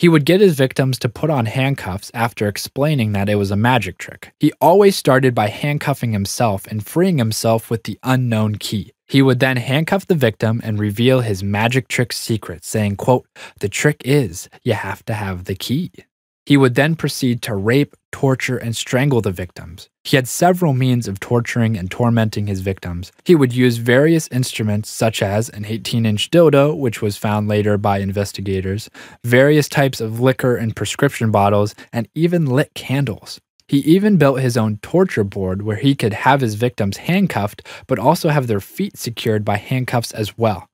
He 0.00 0.08
would 0.08 0.24
get 0.24 0.40
his 0.40 0.56
victims 0.56 0.98
to 1.00 1.10
put 1.10 1.28
on 1.28 1.44
handcuffs 1.44 2.10
after 2.14 2.48
explaining 2.48 3.12
that 3.12 3.28
it 3.28 3.34
was 3.34 3.50
a 3.50 3.56
magic 3.56 3.98
trick. 3.98 4.32
He 4.40 4.50
always 4.58 4.96
started 4.96 5.34
by 5.34 5.48
handcuffing 5.48 6.12
himself 6.12 6.66
and 6.68 6.86
freeing 6.86 7.18
himself 7.18 7.68
with 7.68 7.82
the 7.82 7.98
unknown 8.02 8.54
key. 8.54 8.92
He 9.06 9.20
would 9.20 9.40
then 9.40 9.58
handcuff 9.58 10.06
the 10.06 10.14
victim 10.14 10.62
and 10.64 10.78
reveal 10.78 11.20
his 11.20 11.42
magic 11.42 11.86
trick 11.86 12.14
secret, 12.14 12.64
saying, 12.64 12.96
quote, 12.96 13.26
"The 13.58 13.68
trick 13.68 14.00
is 14.02 14.48
you 14.62 14.72
have 14.72 15.04
to 15.04 15.12
have 15.12 15.44
the 15.44 15.54
key." 15.54 15.90
He 16.50 16.56
would 16.56 16.74
then 16.74 16.96
proceed 16.96 17.42
to 17.42 17.54
rape, 17.54 17.94
torture, 18.10 18.56
and 18.56 18.74
strangle 18.74 19.20
the 19.20 19.30
victims. 19.30 19.88
He 20.02 20.16
had 20.16 20.26
several 20.26 20.72
means 20.72 21.06
of 21.06 21.20
torturing 21.20 21.78
and 21.78 21.88
tormenting 21.88 22.48
his 22.48 22.60
victims. 22.60 23.12
He 23.22 23.36
would 23.36 23.52
use 23.52 23.76
various 23.76 24.26
instruments, 24.32 24.90
such 24.90 25.22
as 25.22 25.48
an 25.50 25.64
18 25.64 26.04
inch 26.04 26.28
dildo, 26.28 26.76
which 26.76 27.00
was 27.00 27.16
found 27.16 27.46
later 27.46 27.78
by 27.78 27.98
investigators, 27.98 28.90
various 29.22 29.68
types 29.68 30.00
of 30.00 30.18
liquor 30.18 30.56
and 30.56 30.74
prescription 30.74 31.30
bottles, 31.30 31.76
and 31.92 32.08
even 32.16 32.46
lit 32.46 32.74
candles. 32.74 33.40
He 33.68 33.78
even 33.82 34.16
built 34.16 34.40
his 34.40 34.56
own 34.56 34.78
torture 34.82 35.22
board 35.22 35.62
where 35.62 35.76
he 35.76 35.94
could 35.94 36.14
have 36.14 36.40
his 36.40 36.56
victims 36.56 36.96
handcuffed, 36.96 37.64
but 37.86 38.00
also 38.00 38.30
have 38.30 38.48
their 38.48 38.58
feet 38.58 38.96
secured 38.96 39.44
by 39.44 39.56
handcuffs 39.56 40.10
as 40.10 40.36
well. 40.36 40.66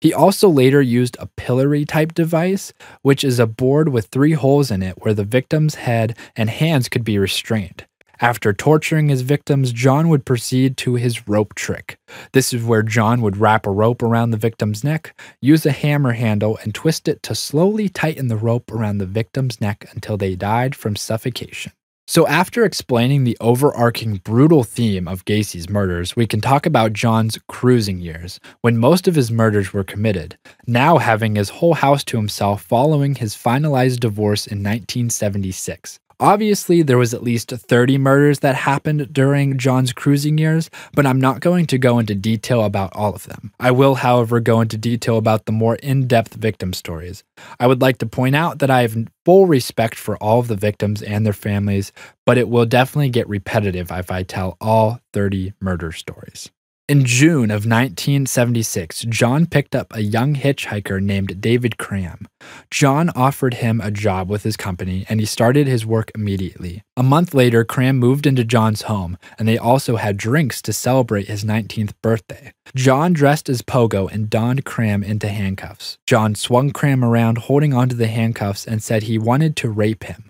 He 0.00 0.14
also 0.14 0.48
later 0.48 0.80
used 0.80 1.16
a 1.18 1.26
pillory 1.26 1.84
type 1.84 2.14
device, 2.14 2.72
which 3.02 3.22
is 3.22 3.38
a 3.38 3.46
board 3.46 3.90
with 3.90 4.06
three 4.06 4.32
holes 4.32 4.70
in 4.70 4.82
it 4.82 5.02
where 5.02 5.14
the 5.14 5.24
victim's 5.24 5.74
head 5.74 6.16
and 6.34 6.48
hands 6.48 6.88
could 6.88 7.04
be 7.04 7.18
restrained. 7.18 7.84
After 8.22 8.52
torturing 8.52 9.08
his 9.08 9.22
victims, 9.22 9.72
John 9.72 10.10
would 10.10 10.26
proceed 10.26 10.76
to 10.78 10.94
his 10.94 11.26
rope 11.26 11.54
trick. 11.54 11.98
This 12.32 12.52
is 12.52 12.62
where 12.62 12.82
John 12.82 13.22
would 13.22 13.38
wrap 13.38 13.66
a 13.66 13.70
rope 13.70 14.02
around 14.02 14.30
the 14.30 14.36
victim's 14.36 14.84
neck, 14.84 15.18
use 15.40 15.64
a 15.64 15.72
hammer 15.72 16.12
handle, 16.12 16.58
and 16.62 16.74
twist 16.74 17.08
it 17.08 17.22
to 17.22 17.34
slowly 17.34 17.88
tighten 17.88 18.28
the 18.28 18.36
rope 18.36 18.70
around 18.70 18.98
the 18.98 19.06
victim's 19.06 19.58
neck 19.58 19.88
until 19.92 20.18
they 20.18 20.34
died 20.34 20.74
from 20.74 20.96
suffocation. 20.96 21.72
So, 22.10 22.26
after 22.26 22.64
explaining 22.64 23.22
the 23.22 23.36
overarching 23.40 24.16
brutal 24.16 24.64
theme 24.64 25.06
of 25.06 25.24
Gacy's 25.24 25.68
murders, 25.68 26.16
we 26.16 26.26
can 26.26 26.40
talk 26.40 26.66
about 26.66 26.92
John's 26.92 27.38
cruising 27.46 28.00
years, 28.00 28.40
when 28.62 28.78
most 28.78 29.06
of 29.06 29.14
his 29.14 29.30
murders 29.30 29.72
were 29.72 29.84
committed, 29.84 30.36
now 30.66 30.98
having 30.98 31.36
his 31.36 31.50
whole 31.50 31.74
house 31.74 32.02
to 32.06 32.16
himself 32.16 32.62
following 32.62 33.14
his 33.14 33.36
finalized 33.36 34.00
divorce 34.00 34.48
in 34.48 34.58
1976. 34.58 36.00
Obviously, 36.20 36.82
there 36.82 36.98
was 36.98 37.14
at 37.14 37.22
least 37.22 37.50
30 37.50 37.96
murders 37.96 38.40
that 38.40 38.54
happened 38.54 39.10
during 39.10 39.56
John's 39.56 39.94
cruising 39.94 40.36
years, 40.36 40.68
but 40.92 41.06
I'm 41.06 41.18
not 41.18 41.40
going 41.40 41.64
to 41.66 41.78
go 41.78 41.98
into 41.98 42.14
detail 42.14 42.62
about 42.62 42.94
all 42.94 43.14
of 43.14 43.24
them. 43.24 43.54
I 43.58 43.70
will, 43.70 43.94
however, 43.94 44.38
go 44.38 44.60
into 44.60 44.76
detail 44.76 45.16
about 45.16 45.46
the 45.46 45.52
more 45.52 45.76
in 45.76 46.06
depth 46.06 46.34
victim 46.34 46.74
stories. 46.74 47.24
I 47.58 47.66
would 47.66 47.80
like 47.80 47.96
to 47.98 48.06
point 48.06 48.36
out 48.36 48.58
that 48.58 48.70
I 48.70 48.82
have 48.82 49.08
full 49.24 49.46
respect 49.46 49.94
for 49.94 50.18
all 50.18 50.40
of 50.40 50.48
the 50.48 50.56
victims 50.56 51.02
and 51.02 51.24
their 51.24 51.32
families, 51.32 51.90
but 52.26 52.36
it 52.36 52.50
will 52.50 52.66
definitely 52.66 53.08
get 53.08 53.26
repetitive 53.26 53.90
if 53.90 54.10
I 54.10 54.22
tell 54.22 54.58
all 54.60 55.00
30 55.14 55.54
murder 55.58 55.90
stories. 55.90 56.50
In 56.90 57.04
June 57.04 57.52
of 57.52 57.66
1976, 57.66 59.02
John 59.02 59.46
picked 59.46 59.76
up 59.76 59.94
a 59.94 60.02
young 60.02 60.34
hitchhiker 60.34 61.00
named 61.00 61.40
David 61.40 61.78
Cram. 61.78 62.26
John 62.68 63.10
offered 63.10 63.54
him 63.54 63.80
a 63.80 63.92
job 63.92 64.28
with 64.28 64.42
his 64.42 64.56
company 64.56 65.06
and 65.08 65.20
he 65.20 65.26
started 65.26 65.68
his 65.68 65.86
work 65.86 66.10
immediately. 66.16 66.82
A 66.96 67.04
month 67.04 67.32
later, 67.32 67.62
Cram 67.62 67.96
moved 67.98 68.26
into 68.26 68.42
John's 68.42 68.82
home 68.82 69.16
and 69.38 69.46
they 69.46 69.56
also 69.56 69.98
had 69.98 70.16
drinks 70.16 70.60
to 70.62 70.72
celebrate 70.72 71.28
his 71.28 71.44
19th 71.44 71.92
birthday. 72.02 72.52
John 72.74 73.12
dressed 73.12 73.48
as 73.48 73.62
Pogo 73.62 74.12
and 74.12 74.28
donned 74.28 74.64
Cram 74.64 75.04
into 75.04 75.28
handcuffs. 75.28 75.96
John 76.08 76.34
swung 76.34 76.72
Cram 76.72 77.04
around 77.04 77.38
holding 77.38 77.72
onto 77.72 77.94
the 77.94 78.08
handcuffs 78.08 78.66
and 78.66 78.82
said 78.82 79.04
he 79.04 79.16
wanted 79.16 79.54
to 79.58 79.70
rape 79.70 80.02
him. 80.02 80.29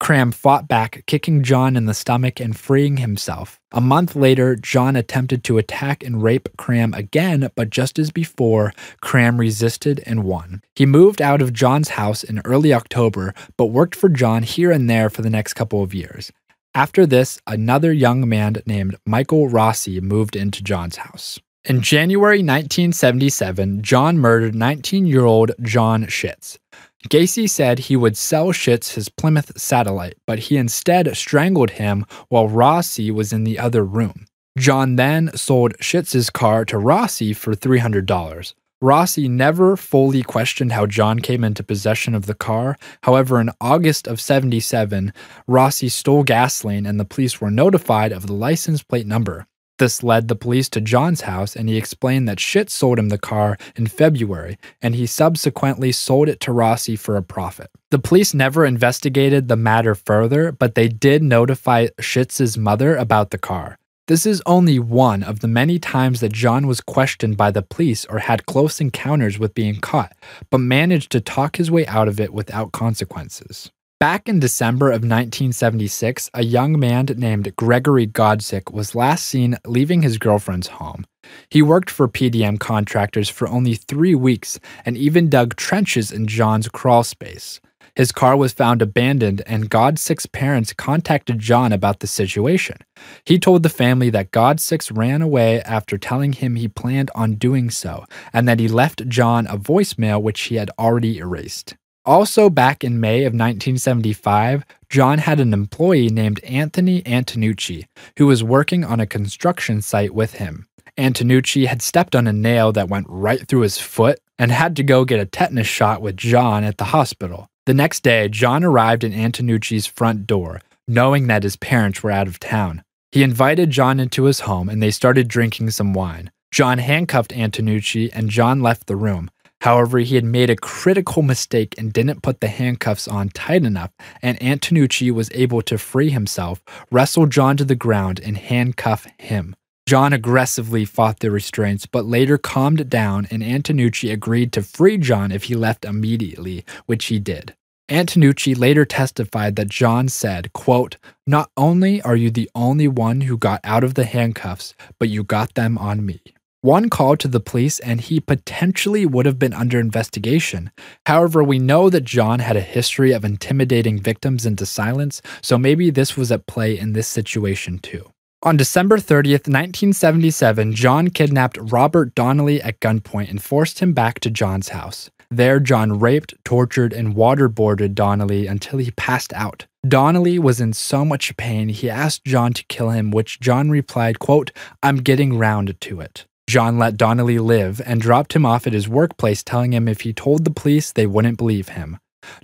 Cram 0.00 0.32
fought 0.32 0.68
back, 0.68 1.04
kicking 1.06 1.42
John 1.42 1.76
in 1.76 1.86
the 1.86 1.94
stomach 1.94 2.40
and 2.40 2.56
freeing 2.56 2.98
himself. 2.98 3.60
A 3.72 3.80
month 3.80 4.16
later, 4.16 4.56
John 4.56 4.96
attempted 4.96 5.44
to 5.44 5.58
attack 5.58 6.02
and 6.02 6.22
rape 6.22 6.48
Cram 6.56 6.94
again, 6.94 7.50
but 7.54 7.70
just 7.70 7.98
as 7.98 8.10
before, 8.10 8.72
Cram 9.00 9.38
resisted 9.38 10.02
and 10.06 10.24
won. 10.24 10.62
He 10.74 10.86
moved 10.86 11.20
out 11.20 11.42
of 11.42 11.52
John's 11.52 11.90
house 11.90 12.24
in 12.24 12.40
early 12.44 12.72
October, 12.72 13.34
but 13.56 13.66
worked 13.66 13.94
for 13.94 14.08
John 14.08 14.42
here 14.42 14.70
and 14.70 14.88
there 14.88 15.10
for 15.10 15.22
the 15.22 15.30
next 15.30 15.54
couple 15.54 15.82
of 15.82 15.94
years. 15.94 16.32
After 16.74 17.06
this, 17.06 17.40
another 17.46 17.92
young 17.92 18.28
man 18.28 18.56
named 18.66 18.96
Michael 19.04 19.48
Rossi 19.48 20.00
moved 20.00 20.36
into 20.36 20.62
John's 20.62 20.96
house. 20.96 21.40
In 21.64 21.82
January 21.82 22.38
1977, 22.38 23.82
John 23.82 24.16
murdered 24.18 24.54
19 24.54 25.04
year 25.04 25.24
old 25.24 25.50
John 25.60 26.06
Szyc. 26.06 26.56
Gacy 27.06 27.48
said 27.48 27.78
he 27.78 27.96
would 27.96 28.16
sell 28.16 28.48
Szyc 28.48 28.94
his 28.94 29.08
Plymouth 29.08 29.58
satellite, 29.58 30.16
but 30.26 30.40
he 30.40 30.56
instead 30.56 31.16
strangled 31.16 31.70
him 31.70 32.04
while 32.28 32.48
Rossi 32.48 33.10
was 33.10 33.32
in 33.32 33.44
the 33.44 33.58
other 33.58 33.84
room. 33.84 34.26
John 34.58 34.96
then 34.96 35.30
sold 35.36 35.74
Szyc's 35.78 36.28
car 36.30 36.64
to 36.64 36.76
Rossi 36.76 37.32
for 37.32 37.54
$300. 37.54 38.54
Rossi 38.80 39.28
never 39.28 39.76
fully 39.76 40.22
questioned 40.22 40.72
how 40.72 40.86
John 40.86 41.20
came 41.20 41.44
into 41.44 41.62
possession 41.62 42.14
of 42.14 42.26
the 42.26 42.34
car. 42.34 42.76
However, 43.02 43.40
in 43.40 43.50
August 43.60 44.06
of 44.06 44.20
77, 44.20 45.12
Rossi 45.46 45.88
stole 45.88 46.24
gasoline 46.24 46.86
and 46.86 46.98
the 46.98 47.04
police 47.04 47.40
were 47.40 47.50
notified 47.50 48.12
of 48.12 48.26
the 48.26 48.34
license 48.34 48.82
plate 48.82 49.06
number. 49.06 49.46
This 49.78 50.02
led 50.02 50.26
the 50.26 50.34
police 50.34 50.68
to 50.70 50.80
John's 50.80 51.22
house, 51.22 51.54
and 51.54 51.68
he 51.68 51.76
explained 51.76 52.28
that 52.28 52.38
Szyc 52.38 52.68
sold 52.68 52.98
him 52.98 53.08
the 53.08 53.18
car 53.18 53.56
in 53.76 53.86
February, 53.86 54.58
and 54.82 54.94
he 54.94 55.06
subsequently 55.06 55.92
sold 55.92 56.28
it 56.28 56.40
to 56.40 56.52
Rossi 56.52 56.96
for 56.96 57.16
a 57.16 57.22
profit. 57.22 57.70
The 57.90 58.00
police 58.00 58.34
never 58.34 58.66
investigated 58.66 59.46
the 59.46 59.56
matter 59.56 59.94
further, 59.94 60.50
but 60.50 60.74
they 60.74 60.88
did 60.88 61.22
notify 61.22 61.86
Szyc's 62.00 62.58
mother 62.58 62.96
about 62.96 63.30
the 63.30 63.38
car. 63.38 63.78
This 64.08 64.24
is 64.24 64.42
only 64.46 64.78
one 64.78 65.22
of 65.22 65.40
the 65.40 65.48
many 65.48 65.78
times 65.78 66.20
that 66.20 66.32
John 66.32 66.66
was 66.66 66.80
questioned 66.80 67.36
by 67.36 67.50
the 67.50 67.62
police 67.62 68.06
or 68.06 68.18
had 68.18 68.46
close 68.46 68.80
encounters 68.80 69.38
with 69.38 69.54
being 69.54 69.80
caught, 69.80 70.14
but 70.50 70.58
managed 70.58 71.12
to 71.12 71.20
talk 71.20 71.56
his 71.56 71.70
way 71.70 71.86
out 71.86 72.08
of 72.08 72.18
it 72.18 72.32
without 72.32 72.72
consequences. 72.72 73.70
Back 74.00 74.28
in 74.28 74.38
December 74.38 74.90
of 74.90 75.02
1976, 75.02 76.30
a 76.32 76.44
young 76.44 76.78
man 76.78 77.06
named 77.16 77.56
Gregory 77.56 78.06
Godzik 78.06 78.72
was 78.72 78.94
last 78.94 79.26
seen 79.26 79.56
leaving 79.66 80.02
his 80.02 80.18
girlfriend's 80.18 80.68
home. 80.68 81.04
He 81.50 81.62
worked 81.62 81.90
for 81.90 82.06
PDM 82.06 82.60
contractors 82.60 83.28
for 83.28 83.48
only 83.48 83.74
three 83.74 84.14
weeks 84.14 84.60
and 84.84 84.96
even 84.96 85.28
dug 85.28 85.56
trenches 85.56 86.12
in 86.12 86.28
John's 86.28 86.68
crawl 86.68 87.02
space. 87.02 87.60
His 87.96 88.12
car 88.12 88.36
was 88.36 88.52
found 88.52 88.82
abandoned, 88.82 89.42
and 89.46 89.68
Godzik's 89.68 90.26
parents 90.26 90.72
contacted 90.72 91.40
John 91.40 91.72
about 91.72 91.98
the 91.98 92.06
situation. 92.06 92.76
He 93.24 93.40
told 93.40 93.64
the 93.64 93.68
family 93.68 94.10
that 94.10 94.30
Godzik 94.30 94.96
ran 94.96 95.22
away 95.22 95.60
after 95.62 95.98
telling 95.98 96.34
him 96.34 96.54
he 96.54 96.68
planned 96.68 97.10
on 97.16 97.34
doing 97.34 97.68
so, 97.68 98.04
and 98.32 98.46
that 98.46 98.60
he 98.60 98.68
left 98.68 99.08
John 99.08 99.48
a 99.48 99.58
voicemail 99.58 100.22
which 100.22 100.42
he 100.42 100.54
had 100.54 100.70
already 100.78 101.18
erased. 101.18 101.74
Also, 102.08 102.48
back 102.48 102.84
in 102.84 103.00
May 103.00 103.24
of 103.24 103.34
1975, 103.34 104.64
John 104.88 105.18
had 105.18 105.40
an 105.40 105.52
employee 105.52 106.08
named 106.08 106.42
Anthony 106.42 107.02
Antonucci 107.02 107.84
who 108.16 108.26
was 108.26 108.42
working 108.42 108.82
on 108.82 108.98
a 108.98 109.06
construction 109.06 109.82
site 109.82 110.14
with 110.14 110.36
him. 110.36 110.66
Antonucci 110.96 111.66
had 111.66 111.82
stepped 111.82 112.16
on 112.16 112.26
a 112.26 112.32
nail 112.32 112.72
that 112.72 112.88
went 112.88 113.04
right 113.10 113.46
through 113.46 113.60
his 113.60 113.76
foot 113.76 114.20
and 114.38 114.50
had 114.50 114.74
to 114.76 114.82
go 114.82 115.04
get 115.04 115.20
a 115.20 115.26
tetanus 115.26 115.66
shot 115.66 116.00
with 116.00 116.16
John 116.16 116.64
at 116.64 116.78
the 116.78 116.84
hospital. 116.96 117.50
The 117.66 117.74
next 117.74 118.02
day, 118.02 118.30
John 118.30 118.64
arrived 118.64 119.04
at 119.04 119.12
Antonucci's 119.12 119.86
front 119.86 120.26
door, 120.26 120.62
knowing 120.86 121.26
that 121.26 121.42
his 121.42 121.56
parents 121.56 122.02
were 122.02 122.10
out 122.10 122.26
of 122.26 122.40
town. 122.40 122.84
He 123.12 123.22
invited 123.22 123.68
John 123.68 124.00
into 124.00 124.24
his 124.24 124.40
home 124.40 124.70
and 124.70 124.82
they 124.82 124.92
started 124.92 125.28
drinking 125.28 125.72
some 125.72 125.92
wine. 125.92 126.30
John 126.50 126.78
handcuffed 126.78 127.32
Antonucci 127.32 128.08
and 128.14 128.30
John 128.30 128.62
left 128.62 128.86
the 128.86 128.96
room. 128.96 129.30
However, 129.62 129.98
he 129.98 130.14
had 130.14 130.24
made 130.24 130.50
a 130.50 130.56
critical 130.56 131.22
mistake 131.22 131.74
and 131.76 131.92
didn't 131.92 132.22
put 132.22 132.40
the 132.40 132.48
handcuffs 132.48 133.08
on 133.08 133.30
tight 133.30 133.64
enough, 133.64 133.90
and 134.22 134.38
Antonucci 134.40 135.10
was 135.10 135.30
able 135.32 135.62
to 135.62 135.78
free 135.78 136.10
himself, 136.10 136.62
wrestle 136.90 137.26
John 137.26 137.56
to 137.56 137.64
the 137.64 137.74
ground, 137.74 138.20
and 138.24 138.36
handcuff 138.36 139.06
him. 139.18 139.56
John 139.88 140.12
aggressively 140.12 140.84
fought 140.84 141.20
the 141.20 141.30
restraints, 141.30 141.86
but 141.86 142.04
later 142.04 142.38
calmed 142.38 142.88
down, 142.90 143.26
and 143.30 143.42
Antonucci 143.42 144.12
agreed 144.12 144.52
to 144.52 144.62
free 144.62 144.98
John 144.98 145.32
if 145.32 145.44
he 145.44 145.54
left 145.54 145.84
immediately, 145.84 146.64
which 146.86 147.06
he 147.06 147.18
did. 147.18 147.54
Antonucci 147.88 148.56
later 148.56 148.84
testified 148.84 149.56
that 149.56 149.70
John 149.70 150.10
said, 150.10 150.52
quote, 150.52 150.98
Not 151.26 151.50
only 151.56 152.02
are 152.02 152.16
you 152.16 152.30
the 152.30 152.50
only 152.54 152.86
one 152.86 153.22
who 153.22 153.38
got 153.38 153.60
out 153.64 153.82
of 153.82 153.94
the 153.94 154.04
handcuffs, 154.04 154.74
but 154.98 155.08
you 155.08 155.24
got 155.24 155.54
them 155.54 155.78
on 155.78 156.04
me. 156.04 156.20
One 156.60 156.90
call 156.90 157.16
to 157.18 157.28
the 157.28 157.38
police, 157.38 157.78
and 157.78 158.00
he 158.00 158.18
potentially 158.18 159.06
would 159.06 159.26
have 159.26 159.38
been 159.38 159.52
under 159.52 159.78
investigation. 159.78 160.72
However, 161.06 161.44
we 161.44 161.60
know 161.60 161.88
that 161.88 162.02
John 162.02 162.40
had 162.40 162.56
a 162.56 162.60
history 162.60 163.12
of 163.12 163.24
intimidating 163.24 164.00
victims 164.00 164.44
into 164.44 164.66
silence, 164.66 165.22
so 165.40 165.56
maybe 165.56 165.90
this 165.90 166.16
was 166.16 166.32
at 166.32 166.48
play 166.48 166.76
in 166.76 166.94
this 166.94 167.06
situation 167.06 167.78
too. 167.78 168.10
On 168.42 168.56
December 168.56 168.96
30th, 168.96 169.46
1977, 169.46 170.72
John 170.74 171.10
kidnapped 171.10 171.58
Robert 171.60 172.16
Donnelly 172.16 172.60
at 172.60 172.80
gunpoint 172.80 173.30
and 173.30 173.40
forced 173.40 173.78
him 173.78 173.92
back 173.92 174.18
to 174.20 174.30
John's 174.30 174.70
house. 174.70 175.10
There, 175.30 175.60
John 175.60 176.00
raped, 176.00 176.34
tortured, 176.44 176.92
and 176.92 177.14
waterboarded 177.14 177.94
Donnelly 177.94 178.48
until 178.48 178.80
he 178.80 178.90
passed 178.92 179.32
out. 179.34 179.66
Donnelly 179.86 180.40
was 180.40 180.60
in 180.60 180.72
so 180.72 181.04
much 181.04 181.36
pain, 181.36 181.68
he 181.68 181.88
asked 181.88 182.24
John 182.24 182.52
to 182.54 182.64
kill 182.64 182.90
him, 182.90 183.12
which 183.12 183.38
John 183.38 183.70
replied, 183.70 184.18
quote, 184.18 184.50
I'm 184.82 184.96
getting 184.96 185.38
round 185.38 185.80
to 185.80 186.00
it. 186.00 186.24
John 186.48 186.78
let 186.78 186.96
Donnelly 186.96 187.38
live 187.38 187.82
and 187.84 188.00
dropped 188.00 188.34
him 188.34 188.46
off 188.46 188.66
at 188.66 188.72
his 188.72 188.88
workplace, 188.88 189.42
telling 189.42 189.74
him 189.74 189.86
if 189.86 190.00
he 190.00 190.14
told 190.14 190.44
the 190.44 190.50
police, 190.50 190.90
they 190.90 191.06
wouldn't 191.06 191.36
believe 191.36 191.68
him. 191.68 191.98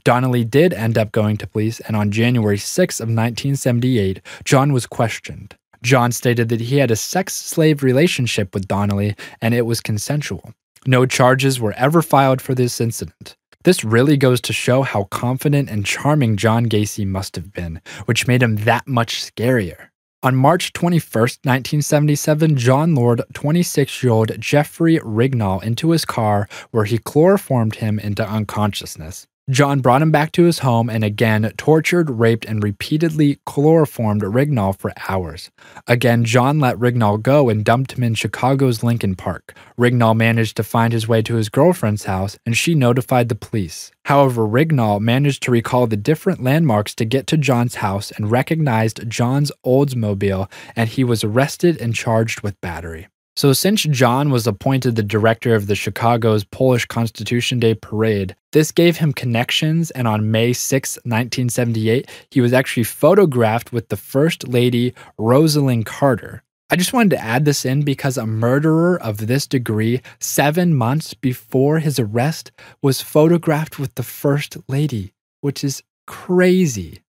Donnelly 0.05 0.45
did 0.45 0.75
end 0.75 0.99
up 0.99 1.11
going 1.11 1.39
to 1.39 1.47
police, 1.47 1.81
and 1.81 1.97
on 1.97 2.11
January 2.11 2.59
6 2.59 3.01
of 3.01 3.05
1978, 3.05 4.21
John 4.45 4.75
was 4.75 4.87
questioned. 4.87 5.57
John 5.83 6.13
stated 6.13 6.51
that 6.51 6.61
he 6.61 6.77
had 6.77 6.91
a 6.91 6.97
sex 6.97 7.33
slave 7.35 7.83
relationship 7.83 8.53
with 8.53 8.69
Donnelly 8.69 9.17
and 9.41 9.55
it 9.55 9.65
was 9.65 9.81
consensual. 9.81 10.53
No 10.87 11.07
charges 11.07 11.59
were 11.59 11.73
ever 11.73 12.03
filed 12.03 12.43
for 12.43 12.55
this 12.55 12.83
incident. 12.83 13.37
This 13.65 13.85
really 13.85 14.19
goes 14.19 14.43
to 14.43 14.53
show 14.53 14.83
how 14.83 15.05
confident 15.05 15.71
and 15.71 15.87
charming 15.87 16.37
John 16.37 16.67
Gacy 16.67 17.07
must 17.07 17.37
have 17.37 17.53
been, 17.53 17.81
which 18.05 18.27
made 18.27 18.43
him 18.43 18.57
that 18.57 18.87
much 18.87 19.23
scarier. 19.25 19.89
On 20.25 20.35
March 20.35 20.73
21, 20.73 21.03
1977, 21.21 22.57
John 22.57 22.95
lured 22.95 23.21
26 23.35 24.03
year 24.03 24.11
old 24.11 24.41
Jeffrey 24.41 24.99
Rignall 25.01 25.63
into 25.63 25.91
his 25.91 26.07
car 26.07 26.49
where 26.71 26.87
he 26.87 26.97
chloroformed 26.97 27.75
him 27.75 27.99
into 27.99 28.27
unconsciousness. 28.27 29.27
John 29.51 29.81
brought 29.81 30.01
him 30.01 30.11
back 30.11 30.33
to 30.33 30.45
his 30.45 30.61
home 30.61 30.89
and 30.89 31.05
again 31.05 31.53
tortured, 31.59 32.09
raped, 32.09 32.47
and 32.47 32.63
repeatedly 32.63 33.41
chloroformed 33.45 34.23
Rignall 34.23 34.79
for 34.79 34.91
hours. 35.07 35.51
Again, 35.87 36.25
John 36.25 36.61
let 36.61 36.79
Rignall 36.79 37.21
go 37.21 37.51
and 37.51 37.63
dumped 37.63 37.93
him 37.93 38.03
in 38.03 38.15
Chicago's 38.15 38.83
Lincoln 38.83 39.15
Park. 39.15 39.55
Rignall 39.79 40.17
managed 40.17 40.57
to 40.57 40.63
find 40.63 40.95
his 40.95 41.07
way 41.07 41.21
to 41.21 41.35
his 41.35 41.51
girlfriend's 41.51 42.05
house 42.05 42.39
and 42.47 42.57
she 42.57 42.75
notified 42.75 43.29
the 43.29 43.35
police. 43.35 43.91
However, 44.07 44.47
Rignall 44.47 44.99
managed 44.99 45.43
to 45.43 45.51
recall 45.51 45.87
the 45.87 45.97
different 45.99 46.43
landmarks 46.43 46.95
to 46.95 47.05
get 47.05 47.27
to 47.27 47.37
John's 47.37 47.77
house 47.77 48.13
and 48.13 48.31
recognized 48.31 49.11
John's 49.11 49.53
Oldsmobile, 49.65 50.51
and 50.75 50.89
he 50.89 51.05
was 51.05 51.23
arrested 51.23 51.79
and 51.83 51.95
charged 51.95 52.41
with 52.41 52.61
battery. 52.63 53.09
So, 53.37 53.53
since 53.53 53.83
John 53.83 54.31
was 54.31 54.47
appointed 54.47 54.95
the 54.95 55.03
director 55.03 55.57
of 55.57 55.67
the 55.67 55.75
Chicago's 55.75 56.45
Polish 56.45 56.87
Constitution 56.87 57.59
Day 57.59 57.75
parade, 57.75 58.37
this 58.53 58.71
gave 58.71 58.99
him 58.99 59.13
connections, 59.13 59.91
and 59.91 60.07
on 60.07 60.31
May 60.31 60.53
6, 60.53 60.97
1978, 60.99 62.09
he 62.31 62.41
was 62.41 62.53
actually 62.53 62.85
photographed 62.85 63.73
with 63.73 63.89
the 63.89 63.97
First 63.97 64.47
Lady 64.47 64.95
Rosalynn 65.19 65.85
Carter. 65.85 66.45
I 66.71 66.77
just 66.77 66.93
wanted 66.93 67.11
to 67.11 67.23
add 67.23 67.45
this 67.45 67.65
in 67.65 67.83
because 67.83 68.17
a 68.17 68.25
murderer 68.25 69.01
of 69.03 69.27
this 69.27 69.49
degree, 69.49 70.01
seven 70.21 70.73
months 70.73 71.13
before 71.13 71.81
his 71.81 71.99
arrest, 71.99 72.53
was 72.83 73.01
photographed 73.01 73.81
with 73.81 73.97
the 73.97 74.05
First 74.05 74.57
Lady, 74.69 75.13
which 75.41 75.65
is 75.65 75.83
crazy. 76.07 77.04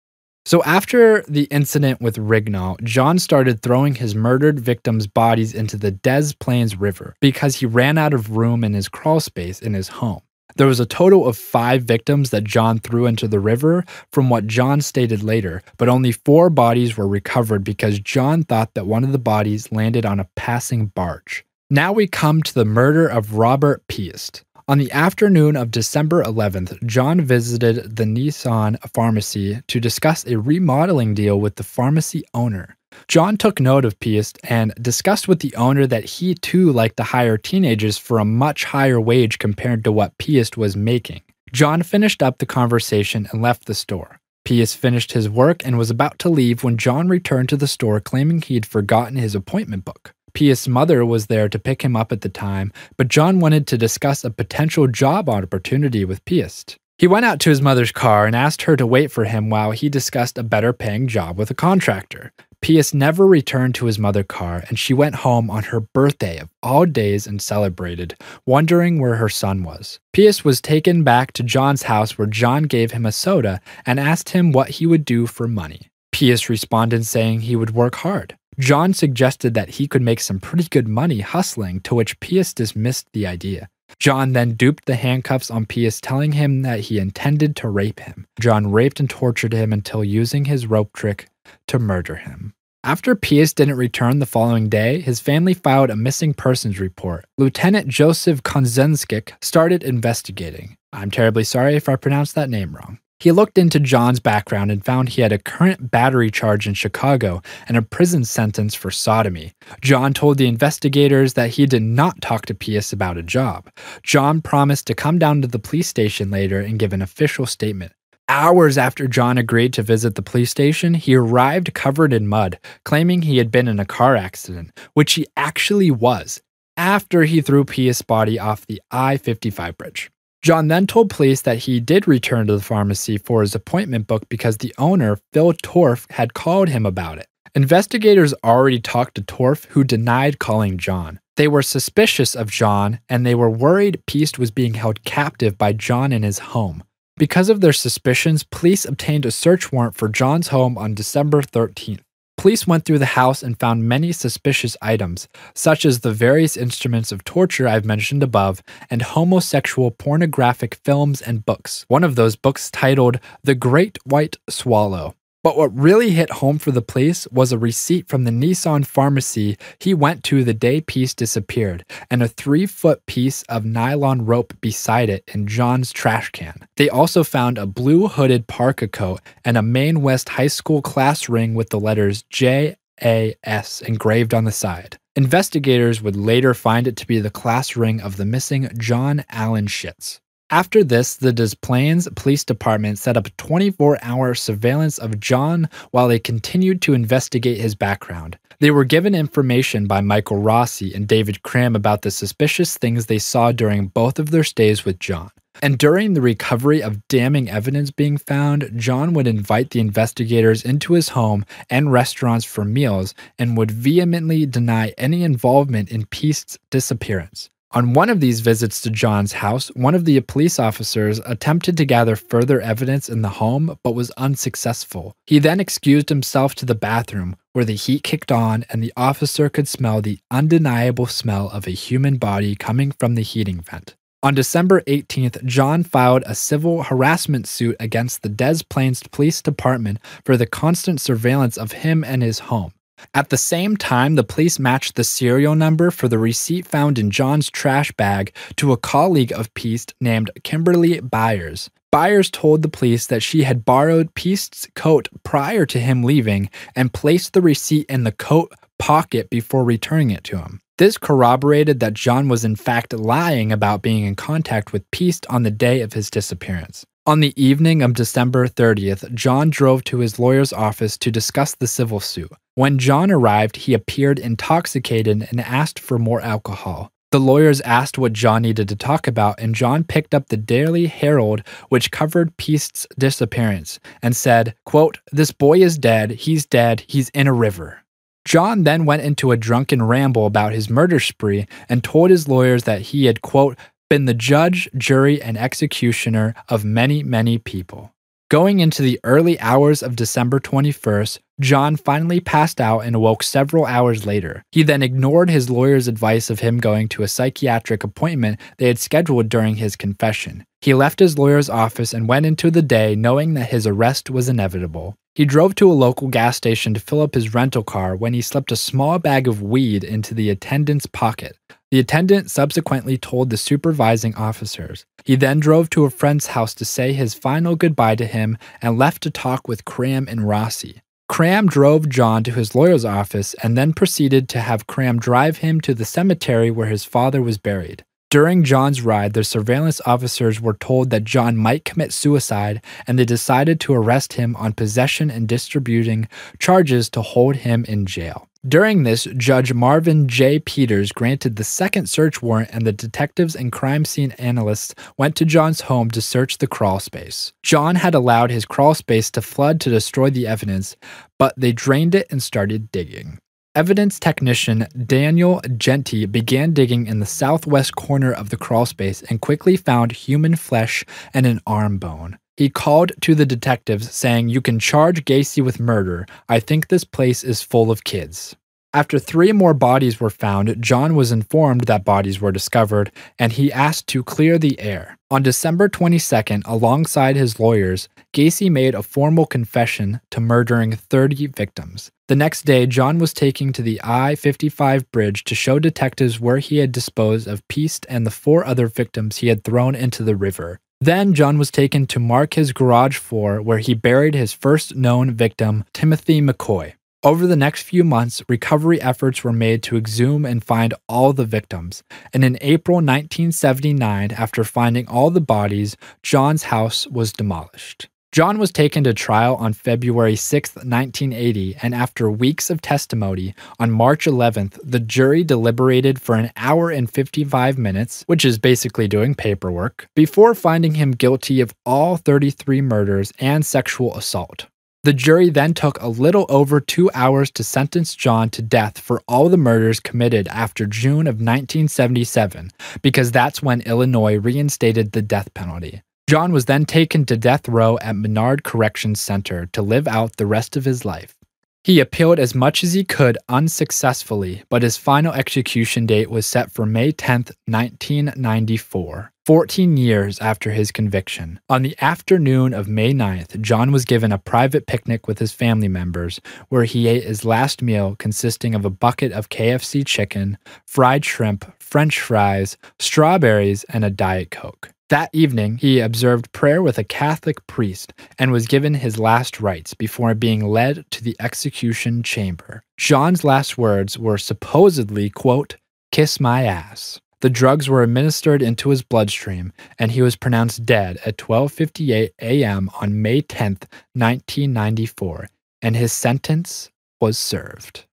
So, 0.47 0.62
after 0.63 1.23
the 1.27 1.45
incident 1.45 2.01
with 2.01 2.17
Rignall, 2.17 2.79
John 2.84 3.17
started 3.17 3.63
throwing 3.63 3.95
his 3.95 4.13
murdered 4.13 4.60
victims' 4.60 5.08
bodies 5.08 5.55
into 5.55 5.75
the 5.75 5.89
Des 5.89 6.34
Plaines 6.39 6.75
River 6.75 7.15
because 7.19 7.55
he 7.55 7.65
ran 7.65 7.97
out 7.97 8.13
of 8.13 8.38
room 8.38 8.63
in 8.63 8.73
his 8.73 8.88
crawl 8.88 9.19
space 9.19 9.60
in 9.60 9.73
his 9.73 9.88
home. 9.88 10.21
There 10.55 10.67
was 10.67 10.79
a 10.79 10.86
total 10.86 11.27
of 11.27 11.36
five 11.36 11.84
victims 11.84 12.29
that 12.29 12.43
John 12.43 12.77
threw 12.77 13.08
into 13.08 13.27
the 13.27 13.39
river, 13.39 13.84
from 14.13 14.29
what 14.29 14.45
John 14.45 14.81
stated 14.81 15.23
later, 15.23 15.63
but 15.77 15.89
only 15.89 16.12
four 16.12 16.51
bodies 16.51 16.95
were 16.95 17.08
recovered 17.08 17.63
because 17.63 17.97
John 17.97 18.43
thought 18.43 18.75
that 18.75 18.86
one 18.86 19.03
of 19.03 19.13
the 19.13 19.17
bodies 19.17 19.71
landed 19.71 20.05
on 20.05 20.19
a 20.19 20.29
passing 20.36 20.86
barge. 20.86 21.43
Now 21.71 21.91
we 21.91 22.05
come 22.05 22.43
to 22.43 22.53
the 22.53 22.65
murder 22.65 23.08
of 23.08 23.34
Robert 23.34 23.81
Piest. 23.88 24.44
On 24.67 24.80
the 24.80 24.91
afternoon 24.93 25.56
of 25.56 25.69
December 25.69 26.23
11th, 26.23 26.84
John 26.88 27.21
visited 27.21 27.97
the 27.97 28.06
Nisson 28.08 28.80
pharmacy 28.95 29.62
to 29.67 29.80
discuss 29.80 30.25
a 30.25 30.39
remodeling 30.39 31.13
deal 31.13 31.39
with 31.39 31.58
the 31.58 31.63
pharmacy 31.63 32.23
owner. 32.34 32.75
John 33.08 33.38
took 33.38 33.60
note 33.60 33.86
of 33.86 33.99
Piest 33.99 34.39
and 34.43 34.73
discussed 34.82 35.28
with 35.28 35.41
the 35.41 35.54
owner 35.56 35.86
that 35.86 36.06
he 36.06 36.34
too 36.34 36.71
liked 36.71 36.97
to 36.97 37.04
hire 37.04 37.38
teenagers 37.38 37.99
for 37.99 38.17
a 38.17 38.25
much 38.25 38.63
higher 38.63 38.99
wage 38.99 39.38
compared 39.38 39.84
to 39.84 39.91
what 39.91 40.17
Piest 40.17 40.58
was 40.58 40.75
making. 40.75 41.21
John 41.54 41.84
finished 41.84 42.23
up 42.23 42.39
the 42.39 42.47
conversation 42.47 43.28
and 43.32 43.43
left 43.43 43.65
the 43.65 43.75
store. 43.75 44.19
Piest 44.45 44.78
finished 44.78 45.12
his 45.12 45.30
work 45.30 45.63
and 45.63 45.78
was 45.78 45.91
about 45.91 46.17
to 46.19 46.30
leave 46.30 46.63
when 46.63 46.78
John 46.78 47.08
returned 47.08 47.49
to 47.49 47.58
the 47.58 47.67
store 47.67 47.99
claiming 47.99 48.41
he 48.41 48.56
had 48.56 48.65
forgotten 48.65 49.17
his 49.17 49.36
appointment 49.36 49.86
book. 49.86 50.14
Piest's 50.36 50.67
mother 50.67 51.06
was 51.06 51.28
there 51.28 51.48
to 51.48 51.58
pick 51.58 51.82
him 51.82 51.95
up 51.95 52.12
at 52.12 52.19
the 52.19 52.30
time, 52.30 52.74
but 52.98 53.08
John 53.08 53.39
wanted 53.39 53.65
to 53.67 53.78
discuss 53.78 54.24
a 54.24 54.30
potential 54.30 54.86
job 54.86 55.30
opportunity 55.30 56.04
with 56.04 56.24
Piest. 56.26 56.76
He 56.98 57.08
went 57.08 57.26
out 57.26 57.39
to 57.41 57.50
his 57.50 57.62
mother's 57.62 57.93
car 57.93 58.26
and 58.26 58.36
asked 58.36 58.63
her 58.63 58.76
to 58.76 58.86
wait 58.86 59.12
for 59.12 59.24
him 59.24 59.50
while 59.50 59.71
he 59.71 59.88
discussed 59.88 60.38
a 60.38 60.43
better 60.43 60.74
paying 60.74 61.08
job 61.08 61.38
with 61.38 61.52
a 61.52 61.56
contractor. 61.56 62.34
Piest 62.62 62.93
never 62.93 63.26
returned 63.26 63.76
to 63.76 63.86
his 63.86 63.98
mother's 63.98 64.26
car, 64.28 64.63
and 64.67 64.78
she 64.78 64.93
went 64.93 65.15
home 65.15 65.50
on 65.50 65.63
her 65.63 65.80
birthday 65.80 66.38
of 66.39 66.50
all 66.62 66.86
days 66.86 67.28
and 67.28 67.41
celebrated, 67.41 68.15
wondering 68.45 69.00
where 69.00 69.15
her 69.15 69.30
son 69.30 69.63
was. 69.63 70.00
Piest 70.12 70.43
was 70.43 70.60
taken 70.60 71.04
back 71.04 71.32
to 71.34 71.43
John's 71.43 71.84
house 71.84 72.17
where 72.17 72.28
John 72.28 72.63
gave 72.63 72.91
him 72.91 73.06
a 73.06 73.12
soda 73.13 73.62
and 73.86 74.02
asked 74.02 74.30
him 74.30 74.52
what 74.52 74.69
he 74.69 74.86
would 74.86 75.06
do 75.06 75.28
for 75.28 75.48
money. 75.48 75.89
Piest 76.12 76.50
responded 76.50 77.06
saying 77.06 77.41
he 77.41 77.56
would 77.56 77.71
work 77.71 77.95
hard. 77.95 78.36
John 78.60 78.94
suggested 78.94 79.54
that 79.54 79.70
he 79.70 79.88
could 79.88 80.02
make 80.02 80.20
some 80.20 80.39
pretty 80.39 80.68
good 80.70 80.88
money 80.88 81.20
hustling, 81.20 81.82
to 81.82 81.96
which 81.96 82.20
Piest 82.20 82.58
dismissed 82.58 83.08
the 83.13 83.28
idea. 83.28 83.70
John 84.00 84.34
then 84.34 84.54
duped 84.54 84.86
the 84.86 84.96
handcuffs 84.96 85.52
on 85.52 85.65
Piest, 85.65 86.04
telling 86.04 86.34
him 86.34 86.62
that 86.63 86.82
he 86.82 87.00
intended 87.00 87.56
to 87.58 87.70
rape 87.70 88.00
him. 88.00 88.26
John 88.39 88.72
raped 88.72 89.00
and 89.00 89.10
tortured 89.10 89.54
him 89.54 89.72
until 89.72 90.04
using 90.04 90.46
his 90.46 90.68
rope 90.68 90.94
trick 90.94 91.30
to 91.68 91.80
murder 91.80 92.15
him. 92.15 92.54
After 92.84 93.15
Piest 93.15 93.58
didn't 93.58 93.78
return 93.78 94.20
the 94.20 94.28
following 94.28 94.70
day, 94.70 95.02
his 95.02 95.20
family 95.20 95.56
filed 95.56 95.89
a 95.89 95.96
missing 95.96 96.34
persons 96.36 96.80
report. 96.80 97.26
Lieutenant 97.38 97.88
Joseph 97.88 98.44
Kozenczak 98.44 99.34
started 99.41 99.84
investigating. 99.84 100.78
I'm 100.94 101.10
terribly 101.10 101.44
sorry 101.44 101.76
if 101.76 101.89
I 101.89 101.96
pronounced 101.96 102.36
that 102.36 102.50
name 102.50 102.76
wrong. 102.76 103.00
He 103.19 103.32
looked 103.32 103.58
into 103.58 103.80
John's 103.80 104.19
background 104.19 104.71
and 104.71 104.84
found 104.84 105.10
he 105.10 105.21
had 105.21 105.32
a 105.32 105.39
current 105.39 105.89
battery 105.89 106.30
charge 106.30 106.67
in 106.67 106.73
Chicago 106.73 107.41
and 107.67 107.78
a 107.78 107.82
prison 107.82 108.25
sentence 108.25 108.75
for 108.75 108.91
sodomy. 108.91 109.54
John 109.82 110.13
told 110.13 110.38
the 110.38 110.47
investigators 110.47 111.34
that 111.34 111.51
he 111.51 111.65
did 111.65 111.82
not 111.82 112.21
talk 112.21 112.45
to 112.47 112.54
Piest 112.54 112.91
about 112.91 113.17
a 113.17 113.23
job. 113.23 113.69
John 114.04 114.41
promised 114.41 114.86
to 114.88 114.93
come 114.95 115.17
down 115.17 115.41
to 115.41 115.47
the 115.47 115.60
police 115.60 115.88
station 115.88 116.30
later 116.30 116.60
and 116.60 116.78
give 116.78 116.91
an 116.91 117.01
official 117.01 117.45
statement. 117.45 117.93
Hours 118.28 118.78
after 118.78 119.08
John 119.08 119.38
agreed 119.38 119.71
to 119.73 119.84
visit 119.84 120.15
the 120.15 120.21
police 120.21 120.49
station, 120.49 120.95
he 120.95 121.15
arrived 121.15 121.73
covered 121.73 122.12
in 122.12 122.28
mud, 122.28 122.60
claiming 122.84 123.21
he 123.21 123.38
had 123.38 123.51
been 123.51 123.67
in 123.67 123.80
a 123.80 123.86
car 123.86 124.15
accident, 124.15 124.78
which 124.93 125.13
he 125.13 125.28
actually 125.38 125.91
was, 125.91 126.41
after 126.75 127.23
he 127.23 127.39
threw 127.39 127.63
Piest's 127.63 128.01
body 128.01 128.39
off 128.39 128.65
the 128.65 128.82
I 128.91 129.17
55 129.17 129.78
bridge. 129.78 130.12
John 130.45 130.67
then 130.67 130.86
told 130.86 131.10
police 131.10 131.41
that 131.41 131.58
he 131.58 131.79
did 131.79 132.08
return 132.08 132.45
to 132.45 132.55
the 132.55 132.62
pharmacy 132.62 133.17
for 133.17 133.41
his 133.41 133.55
appointment 133.55 134.05
book 134.05 134.29
because 134.29 134.58
the 134.58 134.75
owner, 134.77 135.17
Phil 135.34 135.53
Torf, 135.53 136.05
had 136.12 136.36
called 136.36 136.69
him 136.69 136.86
about 136.86 137.17
it. 137.17 137.25
Investigators 137.55 138.31
already 138.43 138.79
talked 138.79 139.15
to 139.15 139.23
Torf, 139.23 139.65
who 139.69 139.84
denied 139.84 140.38
calling 140.38 140.77
John. 140.77 141.19
They 141.36 141.47
were 141.47 141.63
suspicious 141.63 142.36
of 142.36 142.51
John 142.51 142.99
and 143.10 143.25
they 143.25 143.34
were 143.34 143.49
worried 143.49 144.03
Piest 144.05 144.38
was 144.38 144.51
being 144.51 144.75
held 144.75 145.03
captive 145.03 145.58
by 145.58 145.73
John 145.73 146.13
in 146.13 146.21
his 146.21 146.38
home. 146.38 146.84
Because 147.17 147.49
of 147.49 147.62
their 147.62 147.73
suspicions, 147.73 148.43
police 148.43 148.86
obtained 148.86 149.25
a 149.25 149.31
search 149.31 149.71
warrant 149.71 149.95
for 149.95 150.08
John's 150.08 150.49
home 150.49 150.77
on 150.77 150.93
December 150.93 151.41
13th. 151.41 152.01
Police 152.38 152.67
went 152.67 152.86
through 152.86 153.00
the 153.00 153.06
house 153.06 153.41
and 153.41 153.60
found 153.60 153.89
many 153.89 154.12
suspicious 154.12 154.78
items, 154.82 155.28
such 155.54 155.86
as 155.86 156.02
the 156.02 156.12
various 156.12 156.56
instruments 156.58 157.12
of 157.12 157.24
torture 157.24 157.67
I've 157.67 157.86
mentioned 157.86 158.21
above, 158.21 158.62
and 158.89 159.02
homosexual 159.02 159.89
pornographic 159.91 160.76
films 160.84 161.21
and 161.21 161.45
books. 161.45 161.86
One 161.88 162.04
of 162.04 162.15
those 162.15 162.36
books 162.36 162.69
titled 162.69 163.19
The 163.43 163.56
Great 163.56 163.98
White 164.06 164.38
Swallow. 164.50 165.15
But 165.45 165.58
what 165.58 165.77
really 165.77 166.10
hit 166.10 166.31
home 166.31 166.58
for 166.58 166.71
the 166.71 166.81
police 166.81 167.27
was 167.27 167.51
a 167.51 167.60
receipt 167.60 168.08
from 168.08 168.23
the 168.23 168.31
Nisson 168.31 168.84
pharmacy 168.84 169.60
he 169.77 169.93
went 169.93 170.23
to 170.23 170.43
the 170.43 170.55
day 170.55 170.81
Piest 170.81 171.17
disappeared, 171.17 171.86
and 172.10 172.23
a 172.23 172.27
three 172.27 172.65
foot 172.65 173.05
piece 173.05 173.43
of 173.43 173.63
nylon 173.63 174.25
rope 174.25 174.55
beside 174.60 175.08
it 175.08 175.23
in 175.36 175.45
John's 175.45 175.91
trash 175.91 176.31
can. 176.31 176.67
They 176.77 176.89
also 176.89 177.23
found 177.23 177.60
a 177.60 177.67
blue 177.67 178.08
hooded 178.08 178.47
parka 178.47 178.88
coat 178.88 179.21
and 179.43 179.55
a 179.55 179.62
Maine 179.62 180.01
West 180.01 180.29
High 180.29 180.47
School 180.47 180.81
class 180.81 181.29
ring 181.29 181.53
with 181.53 181.69
the 181.69 181.79
letters 181.79 182.23
J 182.31 182.75
A 183.03 183.36
S 183.43 183.81
engraved 183.81 184.34
on 184.34 184.45
the 184.45 184.51
side. 184.51 184.97
Investigators 185.15 186.01
would 186.01 186.15
later 186.15 186.55
find 186.55 186.88
it 186.88 186.95
to 186.95 187.05
be 187.05 187.19
the 187.19 187.29
class 187.29 187.75
ring 187.75 188.01
of 188.01 188.17
the 188.17 188.25
missing 188.25 188.67
John 188.79 189.23
Allen 189.29 189.67
Szyc. 189.67 190.21
After 190.51 190.84
this, 190.84 191.15
the 191.15 191.34
Des 191.34 191.55
Plaines 191.60 192.08
Police 192.15 192.43
Department 192.43 192.99
set 192.99 193.17
up 193.17 193.36
24 193.38 193.97
hour 194.03 194.36
surveillance 194.36 194.99
of 194.99 195.19
John 195.19 195.67
while 195.89 196.08
they 196.08 196.19
continued 196.19 196.84
to 196.84 196.93
investigate 196.93 197.60
his 197.60 197.73
background. 197.73 198.38
They 198.60 198.69
were 198.69 198.84
given 198.84 199.15
information 199.15 199.88
by 199.88 200.01
Michael 200.01 200.38
Rossi 200.38 200.93
and 200.93 201.08
David 201.08 201.41
Cram 201.41 201.75
about 201.75 202.03
the 202.03 202.12
suspicious 202.12 202.77
things 202.77 203.08
they 203.08 203.17
saw 203.17 203.51
during 203.53 203.88
both 203.88 204.19
of 204.19 204.29
their 204.29 204.43
stays 204.43 204.86
with 204.86 204.99
John. 204.99 205.31
And 205.63 205.79
during 205.79 206.13
the 206.13 206.21
recovery 206.21 206.84
of 206.84 207.08
damning 207.08 207.49
evidence 207.49 207.89
being 207.89 208.17
found, 208.17 208.71
John 208.75 209.13
would 209.13 209.25
invite 209.25 209.71
the 209.71 209.79
investigators 209.79 210.63
into 210.63 210.93
his 210.93 211.10
home 211.10 211.43
and 211.71 211.91
restaurants 211.91 212.45
for 212.45 212.63
meals 212.63 213.15
and 213.39 213.58
would 213.58 213.71
vehemently 213.71 214.45
deny 214.45 214.93
any 214.97 215.23
involvement 215.23 215.89
in 215.89 216.05
Piest's 216.05 216.60
disappearance. 216.69 217.49
On 217.76 217.92
one 217.92 218.10
of 218.10 218.22
these 218.22 218.40
visits 218.40 218.80
to 218.82 218.90
John's 218.90 219.34
house, 219.34 219.68
one 219.76 219.96
of 219.96 220.06
the 220.06 220.22
police 220.22 220.60
officers 220.60 221.20
attempted 221.26 221.76
to 221.76 221.84
gather 221.84 222.16
further 222.16 222.62
evidence 222.62 223.10
in 223.10 223.22
the 223.22 223.28
home 223.28 223.78
but 223.84 223.94
was 223.94 224.12
unsuccessful. 224.12 225.14
He 225.28 225.40
then 225.40 225.60
excused 225.60 226.08
himself 226.08 226.56
to 226.56 226.66
the 226.66 226.74
bathroom, 226.74 227.36
where 227.52 227.66
the 227.66 227.76
heat 227.76 228.04
kicked 228.04 228.32
on 228.32 228.64
and 228.70 228.82
the 228.82 228.94
officer 228.96 229.50
could 229.50 229.68
smell 229.68 230.02
the 230.02 230.20
undeniable 230.32 231.06
smell 231.06 231.50
of 231.50 231.68
a 231.68 231.72
human 231.72 232.16
body 232.16 232.56
coming 232.56 232.94
from 232.94 233.16
the 233.16 233.24
heating 233.24 233.60
vent. 233.60 233.94
On 234.24 234.34
December 234.34 234.80
18th, 234.88 235.44
John 235.44 235.84
filed 235.84 236.24
a 236.26 236.34
civil 236.34 236.84
harassment 236.84 237.46
suit 237.46 237.76
against 237.78 238.22
the 238.22 238.30
Des 238.30 238.60
Plaines 238.70 239.04
Police 239.04 239.42
Department 239.42 240.00
for 240.24 240.38
the 240.38 240.48
constant 240.48 241.02
surveillance 241.02 241.58
of 241.58 241.74
him 241.74 242.06
and 242.06 242.24
his 242.24 242.40
home. 242.40 242.72
At 243.13 243.29
the 243.29 243.38
same 243.38 243.77
time, 243.77 244.15
the 244.15 244.23
police 244.23 244.60
matched 244.60 244.95
the 244.95 245.03
serial 245.03 245.55
number 245.55 245.91
for 245.91 246.08
the 246.08 246.17
receipt 246.17 246.65
found 246.65 246.97
in 246.97 247.12
John's 247.12 247.49
trash 247.49 247.91
bag 247.93 248.34
to 248.58 248.71
a 248.71 248.77
colleague 248.77 249.31
of 249.34 249.53
Piest 249.53 249.93
named 249.99 250.31
Kimberly 250.43 250.99
Byers. 250.99 251.69
Byers 251.91 252.29
told 252.29 252.62
the 252.62 252.67
police 252.67 253.08
that 253.08 253.23
she 253.23 253.43
had 253.43 253.63
borrowed 253.63 254.13
Piest's 254.15 254.67
coat 254.75 255.08
prior 255.23 255.65
to 255.65 255.79
him 255.79 256.03
leaving 256.03 256.49
and 256.75 256.93
placed 256.93 257.34
the 257.34 257.41
receipt 257.41 257.86
in 257.88 258.03
the 258.03 258.12
coat 258.12 258.51
pocket 258.79 259.29
before 259.29 259.63
returning 259.63 260.10
it 260.10 260.23
to 260.25 260.38
him. 260.38 260.60
This 260.77 260.97
corroborated 260.97 261.79
that 261.79 261.93
John 261.93 262.27
was 262.27 262.43
in 262.43 262.58
fact 262.58 262.91
lying 262.91 263.53
about 263.53 263.81
being 263.81 264.03
in 264.03 264.15
contact 264.15 264.73
with 264.73 264.89
Piest 264.91 265.25
on 265.27 265.43
the 265.43 265.51
day 265.51 265.79
of 265.79 265.93
his 265.93 266.10
disappearance. 266.10 266.86
On 267.05 267.21
the 267.21 267.34
evening 267.41 267.81
of 267.81 267.93
December 267.93 268.47
30th, 268.47 269.13
John 269.13 269.49
drove 269.49 269.84
to 269.86 269.99
his 269.99 270.19
lawyer's 270.19 270.51
office 270.51 270.97
to 270.97 271.12
discuss 271.12 271.55
the 271.55 271.67
civil 271.67 272.01
suit. 272.01 272.31
When 272.56 272.80
John 272.80 273.12
arrived, 273.12 273.58
he 273.58 273.74
appeared 273.74 274.18
intoxicated 274.18 275.28
and 275.30 275.41
asked 275.41 275.78
for 275.78 276.00
more 276.00 276.22
alcohol. 276.22 276.89
The 277.12 277.20
lawyers 277.20 277.60
asked 277.62 277.98
what 277.98 278.13
John 278.13 278.44
needed 278.44 278.70
to 278.70 278.78
talk 278.78 279.08
about, 279.08 279.41
and 279.41 279.54
John 279.54 279.84
picked 279.84 280.13
up 280.13 280.30
the 280.30 280.38
Daily 280.38 280.88
Herald, 280.88 281.44
which 281.68 281.91
covered 281.91 282.38
Piest's 282.38 282.88
disappearance, 282.98 283.82
and 284.02 284.15
said, 284.15 284.56
quote, 284.65 285.00
This 285.12 285.32
boy 285.32 285.60
is 285.60 285.78
dead, 285.78 286.12
he's 286.12 286.46
dead, 286.46 286.86
he's 286.88 287.10
in 287.10 287.28
a 287.28 287.34
river. 287.34 287.82
John 288.24 288.63
then 288.63 288.86
went 288.86 289.02
into 289.02 289.32
a 289.32 289.38
drunken 289.38 289.84
ramble 289.84 290.26
about 290.26 290.54
his 290.54 290.70
murder 290.70 291.02
spree 291.02 291.48
and 291.68 291.84
told 291.84 292.10
his 292.10 292.30
lawyers 292.30 292.63
that 292.63 292.82
he 292.82 293.06
had, 293.06 293.22
quote, 293.22 293.58
been 293.89 294.06
the 294.06 294.13
judge, 294.13 294.70
jury, 294.78 295.22
and 295.22 295.38
executioner 295.38 296.34
of 296.48 296.63
many, 296.63 297.04
many 297.04 297.38
people. 297.38 297.94
Going 298.32 298.60
into 298.60 298.82
the 298.82 299.00
early 299.04 299.40
hours 299.40 299.84
of 299.84 299.96
December 299.96 300.40
21st, 300.40 301.20
John 301.40 301.76
finally 301.76 302.20
passed 302.20 302.60
out 302.60 302.80
and 302.80 302.96
awoke 302.96 303.22
several 303.22 303.68
hours 303.68 304.08
later. 304.08 304.42
He 304.52 304.64
then 304.64 304.82
ignored 304.82 305.30
his 305.30 305.52
lawyer's 305.52 305.88
advice 305.88 306.32
of 306.32 306.40
him 306.40 306.58
going 306.58 306.90
to 306.90 307.04
a 307.04 307.08
psychiatric 307.08 307.84
appointment 307.84 308.40
they 308.58 308.68
had 308.68 308.80
scheduled 308.80 309.30
during 309.30 309.58
his 309.58 309.76
confession. 309.76 310.44
He 310.60 310.74
left 310.74 310.98
his 310.98 311.20
lawyer's 311.20 311.52
office 311.52 311.94
and 311.94 312.08
went 312.08 312.26
into 312.26 312.50
the 312.50 312.64
day 312.64 312.96
knowing 312.96 313.36
that 313.36 313.52
his 313.52 313.68
arrest 313.68 314.10
was 314.10 314.28
inevitable. 314.28 314.96
He 315.14 315.26
drove 315.26 315.54
to 315.56 315.72
a 315.72 315.74
local 315.74 316.08
gas 316.08 316.36
station 316.36 316.74
to 316.74 316.80
fill 316.80 317.02
up 317.02 317.14
his 317.14 317.36
rental 317.36 317.64
car 317.64 317.96
when 317.96 318.16
he 318.16 318.22
slipped 318.22 318.52
a 318.52 318.56
small 318.56 318.98
bag 318.98 319.28
of 319.28 319.44
weed 319.44 319.84
into 319.84 320.16
the 320.16 320.32
attendant's 320.32 320.88
pocket. 320.88 321.38
The 321.76 321.82
attendant 321.82 322.32
subsequently 322.32 322.98
told 322.98 323.30
the 323.30 323.36
supervising 323.36 324.16
officers. 324.16 324.86
He 325.04 325.18
then 325.18 325.42
drove 325.42 325.70
to 325.72 325.84
a 325.84 325.90
friend's 325.90 326.28
house 326.28 326.54
to 326.54 326.64
say 326.64 326.94
his 326.94 327.14
final 327.14 327.58
goodbye 327.58 327.96
to 327.96 328.06
him 328.06 328.38
and 328.62 328.78
left 328.78 329.04
to 329.04 329.12
talk 329.12 329.50
with 329.50 329.66
Cram 329.66 330.08
and 330.08 330.26
Rossi. 330.26 330.82
Cram 331.10 331.48
drove 331.48 331.90
John 331.90 332.24
to 332.24 332.32
his 332.32 332.56
lawyer's 332.56 332.86
office 332.86 333.34
and 333.44 333.58
then 333.58 333.74
proceeded 333.74 334.30
to 334.30 334.40
have 334.40 334.68
Cram 334.68 335.00
drive 335.00 335.40
him 335.40 335.60
to 335.60 335.74
the 335.74 335.84
cemetery 335.84 336.50
where 336.50 336.68
his 336.68 336.86
father 336.86 337.22
was 337.22 337.38
buried. 337.38 337.84
During 338.10 338.46
John's 338.46 338.82
ride, 338.82 339.12
the 339.12 339.26
surveillance 339.26 339.82
officers 339.86 340.40
were 340.40 340.54
told 340.54 340.92
that 340.92 341.04
John 341.04 341.36
might 341.36 341.66
commit 341.66 341.92
suicide, 341.92 342.62
and 342.88 342.98
they 342.98 343.04
decided 343.04 343.60
to 343.60 343.74
arrest 343.74 344.14
him 344.14 344.38
on 344.38 344.54
possession 344.54 345.12
and 345.12 345.28
distributing 345.28 346.08
charges 346.40 346.90
to 346.92 347.02
hold 347.02 347.36
him 347.36 347.66
in 347.68 347.86
jail. 347.86 348.30
During 348.47 348.84
this, 348.84 349.08
Judge 349.17 349.53
Marvin 349.53 350.08
J. 350.08 350.38
Peters 350.38 350.91
granted 350.91 351.36
the 351.36 351.43
second 351.43 351.89
search 351.89 352.21
warrant, 352.21 352.51
and 352.53 352.65
the 352.65 352.71
detectives 352.71 353.36
and 353.36 353.51
crime 353.51 353.86
scene 353.86 354.12
analysts 354.19 354.75
went 354.99 355.15
to 355.15 355.25
John's 355.25 355.62
home 355.62 355.89
to 355.91 356.01
search 356.01 356.38
the 356.38 356.45
crawl 356.45 356.79
space. 356.79 357.34
John 357.41 357.73
had 357.73 357.95
allowed 357.95 358.29
his 358.29 358.45
crawl 358.45 358.75
space 358.75 359.10
to 359.12 359.21
flood 359.23 359.60
to 359.62 359.71
destroy 359.71 360.12
the 360.12 360.27
evidence, 360.27 360.75
but 361.17 361.34
they 361.36 361.53
drained 361.53 361.95
it 361.95 362.05
and 362.12 362.21
started 362.21 362.71
digging. 362.71 363.17
Evidence 363.55 363.99
technician 363.99 364.67
Daniel 364.86 365.41
Genty 365.58 366.05
began 366.05 366.53
digging 366.53 366.86
in 366.86 366.99
the 366.99 367.05
southwest 367.08 367.75
corner 367.75 368.12
of 368.12 368.29
the 368.29 368.38
crawlspace 368.38 369.03
and 369.10 369.21
quickly 369.21 369.58
found 369.58 369.91
human 369.91 370.36
flesh 370.36 370.86
and 371.15 371.25
an 371.25 371.39
arm 371.47 371.79
bone. 371.79 372.19
He 372.38 372.50
called 372.50 372.91
to 373.02 373.15
the 373.15 373.26
detectives 373.26 373.91
saying, 373.91 374.30
You 374.30 374.41
can 374.41 374.60
charge 374.60 375.06
Gacy 375.06 375.43
with 375.43 375.60
murder. 375.60 376.06
I 376.28 376.39
think 376.39 376.67
this 376.67 376.84
place 376.84 377.24
is 377.24 377.41
full 377.41 377.71
of 377.71 377.86
kids. 377.86 378.36
After 378.74 379.00
three 379.00 379.32
more 379.32 379.54
bodies 379.54 380.02
were 380.02 380.10
found, 380.10 380.62
John 380.62 380.95
was 380.95 381.13
informed 381.13 381.62
that 381.62 381.86
bodies 381.86 382.19
were 382.19 382.34
discovered 382.34 382.91
and 383.17 383.32
he 383.32 383.50
asked 383.54 383.88
to 383.88 384.04
clear 384.04 384.38
the 384.38 384.60
air. 384.60 384.98
On 385.10 385.24
December 385.24 385.69
22nd, 385.69 386.41
alongside 386.43 387.15
his 387.15 387.39
lawyers, 387.39 387.88
Gacy 388.13 388.52
made 388.52 388.76
a 388.76 388.84
formal 388.84 389.26
confession 389.26 390.02
to 390.12 390.19
murdering 390.19 390.74
30 390.74 391.28
victims. 391.28 391.89
The 392.10 392.17
next 392.17 392.41
day, 392.41 392.65
John 392.65 392.98
was 392.98 393.13
taken 393.13 393.54
to 393.54 393.62
the 393.62 393.80
I 393.82 394.15
55 394.15 394.91
bridge 394.91 395.24
to 395.24 395.36
show 395.36 395.58
detectives 395.58 396.19
where 396.19 396.39
he 396.39 396.58
had 396.58 396.74
disposed 396.74 397.30
of 397.30 397.48
Piest 397.48 397.86
and 397.88 398.06
the 398.06 398.12
four 398.12 398.45
other 398.45 398.67
victims 398.67 399.17
he 399.17 399.28
had 399.30 399.45
thrown 399.45 399.74
into 399.74 400.04
the 400.04 400.17
river. 400.17 400.60
Then 400.82 401.14
John 401.14 401.38
was 401.38 401.52
taken 401.52 401.88
to 401.88 402.00
mark 402.00 402.34
his 402.34 402.52
garage 402.52 402.98
floor 402.98 403.42
where 403.42 403.60
he 403.60 403.74
buried 403.74 404.14
his 404.14 404.34
first 404.34 404.76
known 404.76 405.12
victim, 405.12 405.64
Timothy 405.74 406.22
McCoy. 406.22 406.74
Over 407.02 407.28
the 407.28 407.36
next 407.36 407.64
few 407.64 407.84
months, 407.84 408.24
recovery 408.28 408.82
efforts 408.82 409.24
were 409.24 409.32
made 409.32 409.62
to 409.64 409.78
exhume 409.78 410.26
and 410.26 410.44
find 410.44 410.74
all 410.90 411.14
the 411.14 411.24
victims. 411.24 411.84
And 412.14 412.26
in 412.26 412.38
April 412.42 412.78
1979, 412.78 414.12
after 414.12 414.44
finding 414.44 414.88
all 414.88 415.12
the 415.12 415.22
bodies, 415.22 415.78
John's 416.02 416.44
house 416.44 416.88
was 416.88 417.14
demolished. 417.14 417.88
John 418.15 418.38
was 418.38 418.49
taken 418.49 418.86
to 418.86 418.93
trial 418.93 419.36
on 419.36 419.51
February 419.51 420.15
6, 420.15 420.56
1980, 420.56 421.58
and 421.62 421.75
after 421.75 422.10
weeks 422.10 422.49
of 422.49 422.62
testimony, 422.62 423.36
on 423.60 423.71
March 423.71 424.06
11th, 424.06 424.58
the 424.63 424.80
jury 424.80 425.25
deliberated 425.25 425.99
for 425.99 426.15
an 426.15 426.32
hour 426.38 426.69
and 426.69 426.89
55 426.89 427.58
minutes, 427.58 428.06
which 428.08 428.23
is 428.23 428.39
basically 428.39 428.88
doing 428.88 429.15
paperwork, 429.15 429.89
before 429.97 430.34
finding 430.34 430.75
him 430.75 430.91
guilty 430.91 431.41
of 431.41 431.54
all 431.65 431.97
33 431.97 432.62
murders 432.62 433.12
and 433.19 433.45
sexual 433.45 433.93
assault. 433.97 434.45
The 434.86 434.93
jury 434.93 435.30
then 435.30 435.54
took 435.54 435.78
a 435.82 435.89
little 435.89 436.25
over 436.30 436.62
two 436.62 436.89
hours 436.93 437.30
to 437.32 437.43
sentence 437.43 437.95
John 437.95 438.30
to 438.30 438.41
death 438.41 438.80
for 438.80 439.01
all 439.10 439.28
the 439.28 439.36
murders 439.36 439.82
committed 439.82 440.30
after 440.30 440.65
June 440.65 441.06
of 441.06 441.15
1977, 441.15 442.51
because 442.82 443.12
that's 443.12 443.43
when 443.43 443.60
Illinois 443.63 444.15
reinstated 444.15 444.93
the 444.93 445.01
death 445.01 445.34
penalty. 445.34 445.82
John 446.08 446.32
was 446.32 446.46
then 446.46 446.65
taken 446.65 447.04
to 447.06 447.18
death 447.18 447.50
row 447.50 447.80
at 447.82 447.96
Menard 447.96 448.44
Corrections 448.44 449.02
Center 449.02 449.48
to 449.54 449.63
live 449.63 449.88
out 449.88 450.18
the 450.18 450.28
rest 450.28 450.56
of 450.56 450.63
his 450.63 450.86
life. 450.86 451.18
He 451.63 451.80
appealed 451.80 452.20
as 452.20 452.36
much 452.36 452.63
as 452.63 452.74
he 452.74 452.84
could 452.84 453.18
unsuccessfully, 453.28 454.44
but 454.48 454.62
his 454.62 454.78
final 454.78 455.13
execution 455.13 455.88
date 455.88 456.12
was 456.12 456.28
set 456.28 456.52
for 456.52 456.63
May 456.63 456.91
10, 456.91 457.26
1994, 457.48 459.12
14 459.26 459.78
years 459.78 460.20
after 460.20 460.52
his 460.52 460.72
conviction. 460.72 461.39
On 461.50 461.63
the 461.63 461.76
afternoon 461.82 462.54
of 462.54 462.68
May 462.68 462.94
9th, 462.94 463.41
John 463.41 463.72
was 463.72 463.84
given 463.84 464.12
a 464.12 464.20
private 464.20 464.68
picnic 464.68 465.08
with 465.08 465.18
his 465.18 465.32
family 465.32 465.68
members, 465.68 466.22
where 466.50 466.65
he 466.65 466.88
ate 466.88 467.06
his 467.06 467.26
last 467.26 467.63
meal 467.63 467.96
consisting 467.98 468.54
of 468.54 468.63
a 468.63 468.70
bucket 468.70 469.12
of 469.12 469.30
KFC 469.30 469.84
chicken, 469.84 470.38
fried 470.68 471.04
shrimp, 471.04 471.52
french 471.60 472.00
fries, 472.00 472.58
strawberries, 472.78 473.63
and 473.70 473.84
a 473.84 473.89
Diet 473.89 474.30
Coke. 474.30 474.69
That 474.90 475.10
evening, 475.13 475.58
he 475.58 475.79
observed 475.79 476.31
prayer 476.31 476.62
with 476.62 476.77
a 476.77 476.83
Catholic 476.83 477.48
priest 477.48 477.92
and 478.19 478.31
was 478.31 478.46
given 478.46 478.75
his 478.75 479.00
last 479.00 479.42
rites 479.42 479.73
before 479.73 480.13
being 480.13 480.46
led 480.46 480.86
to 480.92 481.04
the 481.04 481.15
execution 481.19 482.04
chamber. 482.04 482.62
John's 482.77 483.23
last 483.23 483.58
words 483.58 483.98
were 483.98 484.19
supposedly, 484.19 485.10
quote, 485.10 485.56
kiss 485.92 486.19
my 486.19 486.44
ass. 486.44 487.02
The 487.21 487.31
drugs 487.31 487.67
were 487.67 487.81
administered 487.81 488.44
into 488.44 488.69
his 488.69 488.83
bloodstream 488.83 489.54
and 489.79 489.92
he 489.92 490.04
was 490.04 490.15
pronounced 490.15 490.67
dead 490.67 491.00
at 491.04 491.17
12:58 491.17 492.12
a.m. 492.21 492.69
on 492.79 493.02
May 493.02 493.23
10th, 493.23 493.65
1994, 493.94 495.29
and 495.63 495.75
his 495.75 495.94
sentence 495.94 496.69
was 497.02 497.17
served. 497.17 497.86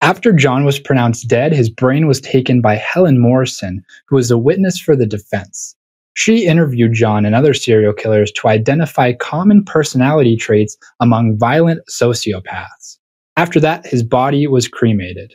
After 0.00 0.32
John 0.32 0.64
was 0.64 0.78
pronounced 0.78 1.28
dead, 1.28 1.52
his 1.52 1.68
brain 1.68 2.06
was 2.06 2.20
taken 2.20 2.60
by 2.60 2.76
Helen 2.76 3.18
Morrison, 3.18 3.82
who 4.06 4.16
was 4.16 4.30
a 4.30 4.38
witness 4.38 4.78
for 4.78 4.94
the 4.94 5.06
defense. 5.06 5.74
She 6.14 6.46
interviewed 6.46 6.94
John 6.94 7.24
and 7.24 7.34
other 7.34 7.52
serial 7.52 7.92
killers 7.92 8.30
to 8.32 8.48
identify 8.48 9.12
common 9.12 9.64
personality 9.64 10.36
traits 10.36 10.76
among 11.00 11.36
violent 11.38 11.80
sociopaths. 11.90 12.98
After 13.36 13.60
that, 13.60 13.86
his 13.86 14.02
body 14.02 14.46
was 14.46 14.68
cremated. 14.68 15.34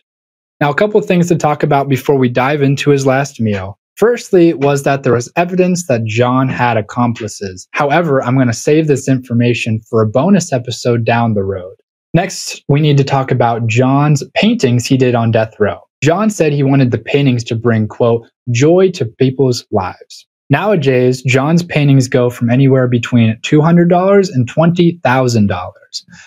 Now, 0.59 0.71
a 0.71 0.75
couple 0.75 0.99
of 0.99 1.05
things 1.05 1.27
to 1.27 1.35
talk 1.35 1.61
about 1.63 1.89
before 1.89 2.17
we 2.17 2.29
dive 2.29 2.61
into 2.61 2.89
his 2.89 3.05
last 3.05 3.41
meal. 3.41 3.77
Firstly, 3.95 4.53
was 4.53 4.83
that 4.83 5.03
there 5.03 5.13
was 5.13 5.31
evidence 5.35 5.87
that 5.87 6.05
John 6.05 6.49
had 6.49 6.77
accomplices. 6.77 7.67
However, 7.71 8.23
I'm 8.23 8.35
going 8.35 8.47
to 8.47 8.53
save 8.53 8.87
this 8.87 9.07
information 9.07 9.81
for 9.89 10.01
a 10.01 10.09
bonus 10.09 10.51
episode 10.51 11.05
down 11.05 11.33
the 11.33 11.43
road. 11.43 11.75
Next, 12.15 12.63
we 12.67 12.79
need 12.79 12.97
to 12.97 13.03
talk 13.03 13.31
about 13.31 13.65
John's 13.65 14.23
paintings 14.35 14.85
he 14.85 14.97
did 14.97 15.15
on 15.15 15.31
death 15.31 15.59
row. 15.59 15.79
John 16.03 16.29
said 16.29 16.53
he 16.53 16.61
wanted 16.61 16.91
the 16.91 16.99
paintings 16.99 17.43
to 17.45 17.55
bring, 17.55 17.87
quote, 17.87 18.27
joy 18.51 18.91
to 18.91 19.05
people's 19.05 19.65
lives. 19.71 20.27
Nowadays, 20.49 21.23
John's 21.23 21.63
paintings 21.63 22.07
go 22.07 22.29
from 22.29 22.51
anywhere 22.51 22.87
between 22.87 23.39
$200 23.41 24.29
and 24.31 24.47
$20,000. 24.47 25.71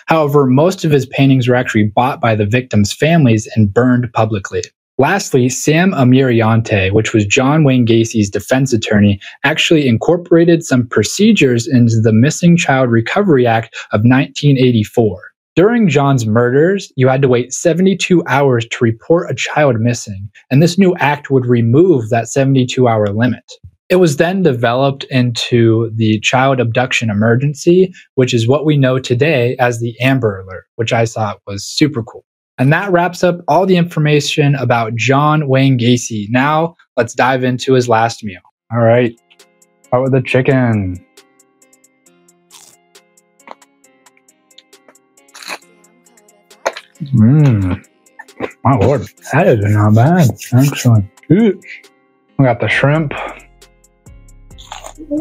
However, 0.07 0.45
most 0.45 0.83
of 0.83 0.91
his 0.91 1.05
paintings 1.05 1.47
were 1.47 1.55
actually 1.55 1.85
bought 1.85 2.19
by 2.19 2.35
the 2.35 2.45
victims' 2.45 2.91
families 2.91 3.47
and 3.55 3.73
burned 3.73 4.11
publicly. 4.11 4.63
Lastly, 4.97 5.47
Sam 5.47 5.91
Amirante, 5.91 6.91
which 6.91 7.13
was 7.13 7.25
John 7.25 7.63
Wayne 7.63 7.85
Gacy's 7.85 8.31
defense 8.31 8.73
attorney, 8.73 9.21
actually 9.43 9.87
incorporated 9.87 10.63
some 10.63 10.87
procedures 10.87 11.67
into 11.67 12.01
the 12.01 12.11
Missing 12.11 12.57
Child 12.57 12.89
Recovery 12.89 13.45
Act 13.45 13.75
of 13.91 14.01
1984. 14.01 15.26
During 15.57 15.89
John's 15.89 16.27
murders, 16.27 16.93
you 16.97 17.07
had 17.07 17.23
to 17.23 17.27
wait 17.27 17.51
72 17.51 18.23
hours 18.27 18.67
to 18.67 18.83
report 18.83 19.31
a 19.31 19.33
child 19.33 19.79
missing, 19.79 20.29
and 20.51 20.61
this 20.61 20.77
new 20.77 20.95
act 20.97 21.31
would 21.31 21.47
remove 21.47 22.09
that 22.09 22.27
72 22.27 22.87
hour 22.87 23.07
limit. 23.07 23.43
It 23.89 23.95
was 23.95 24.17
then 24.17 24.43
developed 24.43 25.05
into 25.05 25.89
the 25.95 26.19
child 26.19 26.59
abduction 26.59 27.09
emergency, 27.09 27.91
which 28.13 28.35
is 28.35 28.47
what 28.47 28.65
we 28.65 28.77
know 28.77 28.99
today 28.99 29.55
as 29.57 29.79
the 29.79 29.99
Amber 29.99 30.41
Alert, 30.41 30.65
which 30.75 30.93
I 30.93 31.07
thought 31.07 31.41
was 31.47 31.65
super 31.65 32.03
cool. 32.03 32.23
And 32.59 32.71
that 32.71 32.91
wraps 32.91 33.23
up 33.23 33.39
all 33.47 33.65
the 33.65 33.77
information 33.77 34.53
about 34.53 34.93
John 34.93 35.47
Wayne 35.47 35.79
Gacy. 35.79 36.27
Now 36.29 36.75
let's 36.97 37.15
dive 37.15 37.43
into 37.43 37.73
his 37.73 37.89
last 37.89 38.23
meal. 38.23 38.41
All 38.71 38.81
right, 38.81 39.19
start 39.87 40.03
with 40.03 40.11
the 40.11 40.21
chicken. 40.21 41.03
Mmm. 47.01 47.85
My 48.63 48.75
lord, 48.77 49.07
that 49.33 49.47
is 49.47 49.59
not 49.61 49.95
bad. 49.95 50.29
Excellent. 50.53 51.05
We 51.29 51.53
got 52.39 52.59
the 52.59 52.67
shrimp. 52.67 53.13
We 54.99 55.17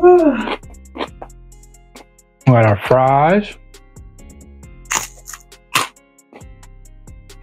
got 2.47 2.67
our 2.67 2.79
fries. 2.87 3.57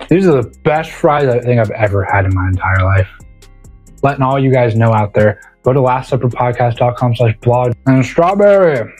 These 0.10 0.28
are 0.28 0.42
the 0.42 0.50
best 0.64 0.92
fries 0.92 1.28
I 1.28 1.40
think 1.40 1.60
I've 1.60 1.72
ever 1.72 2.04
had 2.04 2.26
in 2.26 2.36
my 2.36 2.48
entire 2.48 2.84
life. 2.84 3.10
Letting 4.04 4.22
all 4.22 4.38
you 4.38 4.52
guys 4.52 4.76
know 4.76 4.94
out 4.94 5.14
there, 5.14 5.42
go 5.64 5.74
to 5.74 5.80
lastsupperpodcast.com 5.80 7.16
slash 7.16 7.36
blog 7.42 7.74
and 7.88 8.06
strawberry. 8.06 8.94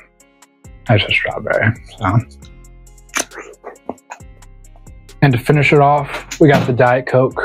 That's 0.88 1.04
a 1.04 1.12
strawberry. 1.12 1.74
So. 1.98 2.20
And 5.24 5.32
to 5.32 5.40
finish 5.40 5.72
it 5.72 5.80
off, 5.80 6.38
we 6.42 6.50
got 6.50 6.68
the 6.68 6.74
Diet 6.74 7.08
Coke. 7.08 7.40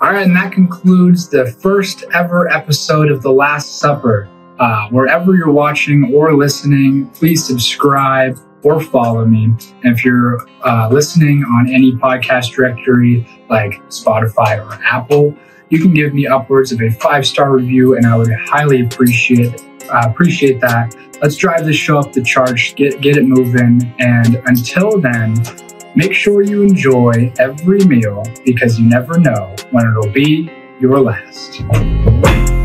All 0.00 0.12
right, 0.12 0.24
and 0.24 0.36
that 0.36 0.52
concludes 0.52 1.28
the 1.28 1.52
first 1.60 2.04
ever 2.14 2.48
episode 2.52 3.10
of 3.10 3.20
The 3.24 3.32
Last 3.32 3.80
Supper. 3.80 4.28
Uh, 4.60 4.88
wherever 4.90 5.34
you're 5.34 5.50
watching 5.50 6.14
or 6.14 6.36
listening, 6.36 7.08
please 7.08 7.44
subscribe 7.44 8.38
or 8.62 8.80
follow 8.80 9.24
me. 9.24 9.46
And 9.82 9.96
if 9.96 10.04
you're 10.04 10.48
uh, 10.64 10.88
listening 10.92 11.42
on 11.42 11.68
any 11.68 11.90
podcast 11.90 12.52
directory 12.52 13.26
like 13.50 13.72
Spotify 13.88 14.64
or 14.64 14.80
Apple, 14.84 15.36
you 15.70 15.80
can 15.80 15.92
give 15.92 16.14
me 16.14 16.26
upwards 16.26 16.72
of 16.72 16.80
a 16.80 16.90
five 16.90 17.26
star 17.26 17.52
review, 17.52 17.96
and 17.96 18.06
I 18.06 18.16
would 18.16 18.32
highly 18.32 18.82
appreciate 18.82 19.62
uh, 19.90 20.02
appreciate 20.06 20.60
that. 20.60 20.94
Let's 21.20 21.36
drive 21.36 21.64
this 21.64 21.76
show 21.76 21.98
up 21.98 22.12
the 22.12 22.22
charts, 22.22 22.72
get 22.74 23.00
get 23.00 23.16
it 23.16 23.24
moving, 23.24 23.94
and 23.98 24.36
until 24.46 25.00
then, 25.00 25.34
make 25.94 26.12
sure 26.12 26.42
you 26.42 26.62
enjoy 26.62 27.32
every 27.38 27.80
meal 27.80 28.22
because 28.44 28.78
you 28.78 28.88
never 28.88 29.18
know 29.18 29.54
when 29.70 29.86
it'll 29.86 30.12
be 30.12 30.50
your 30.80 31.00
last. 31.00 32.57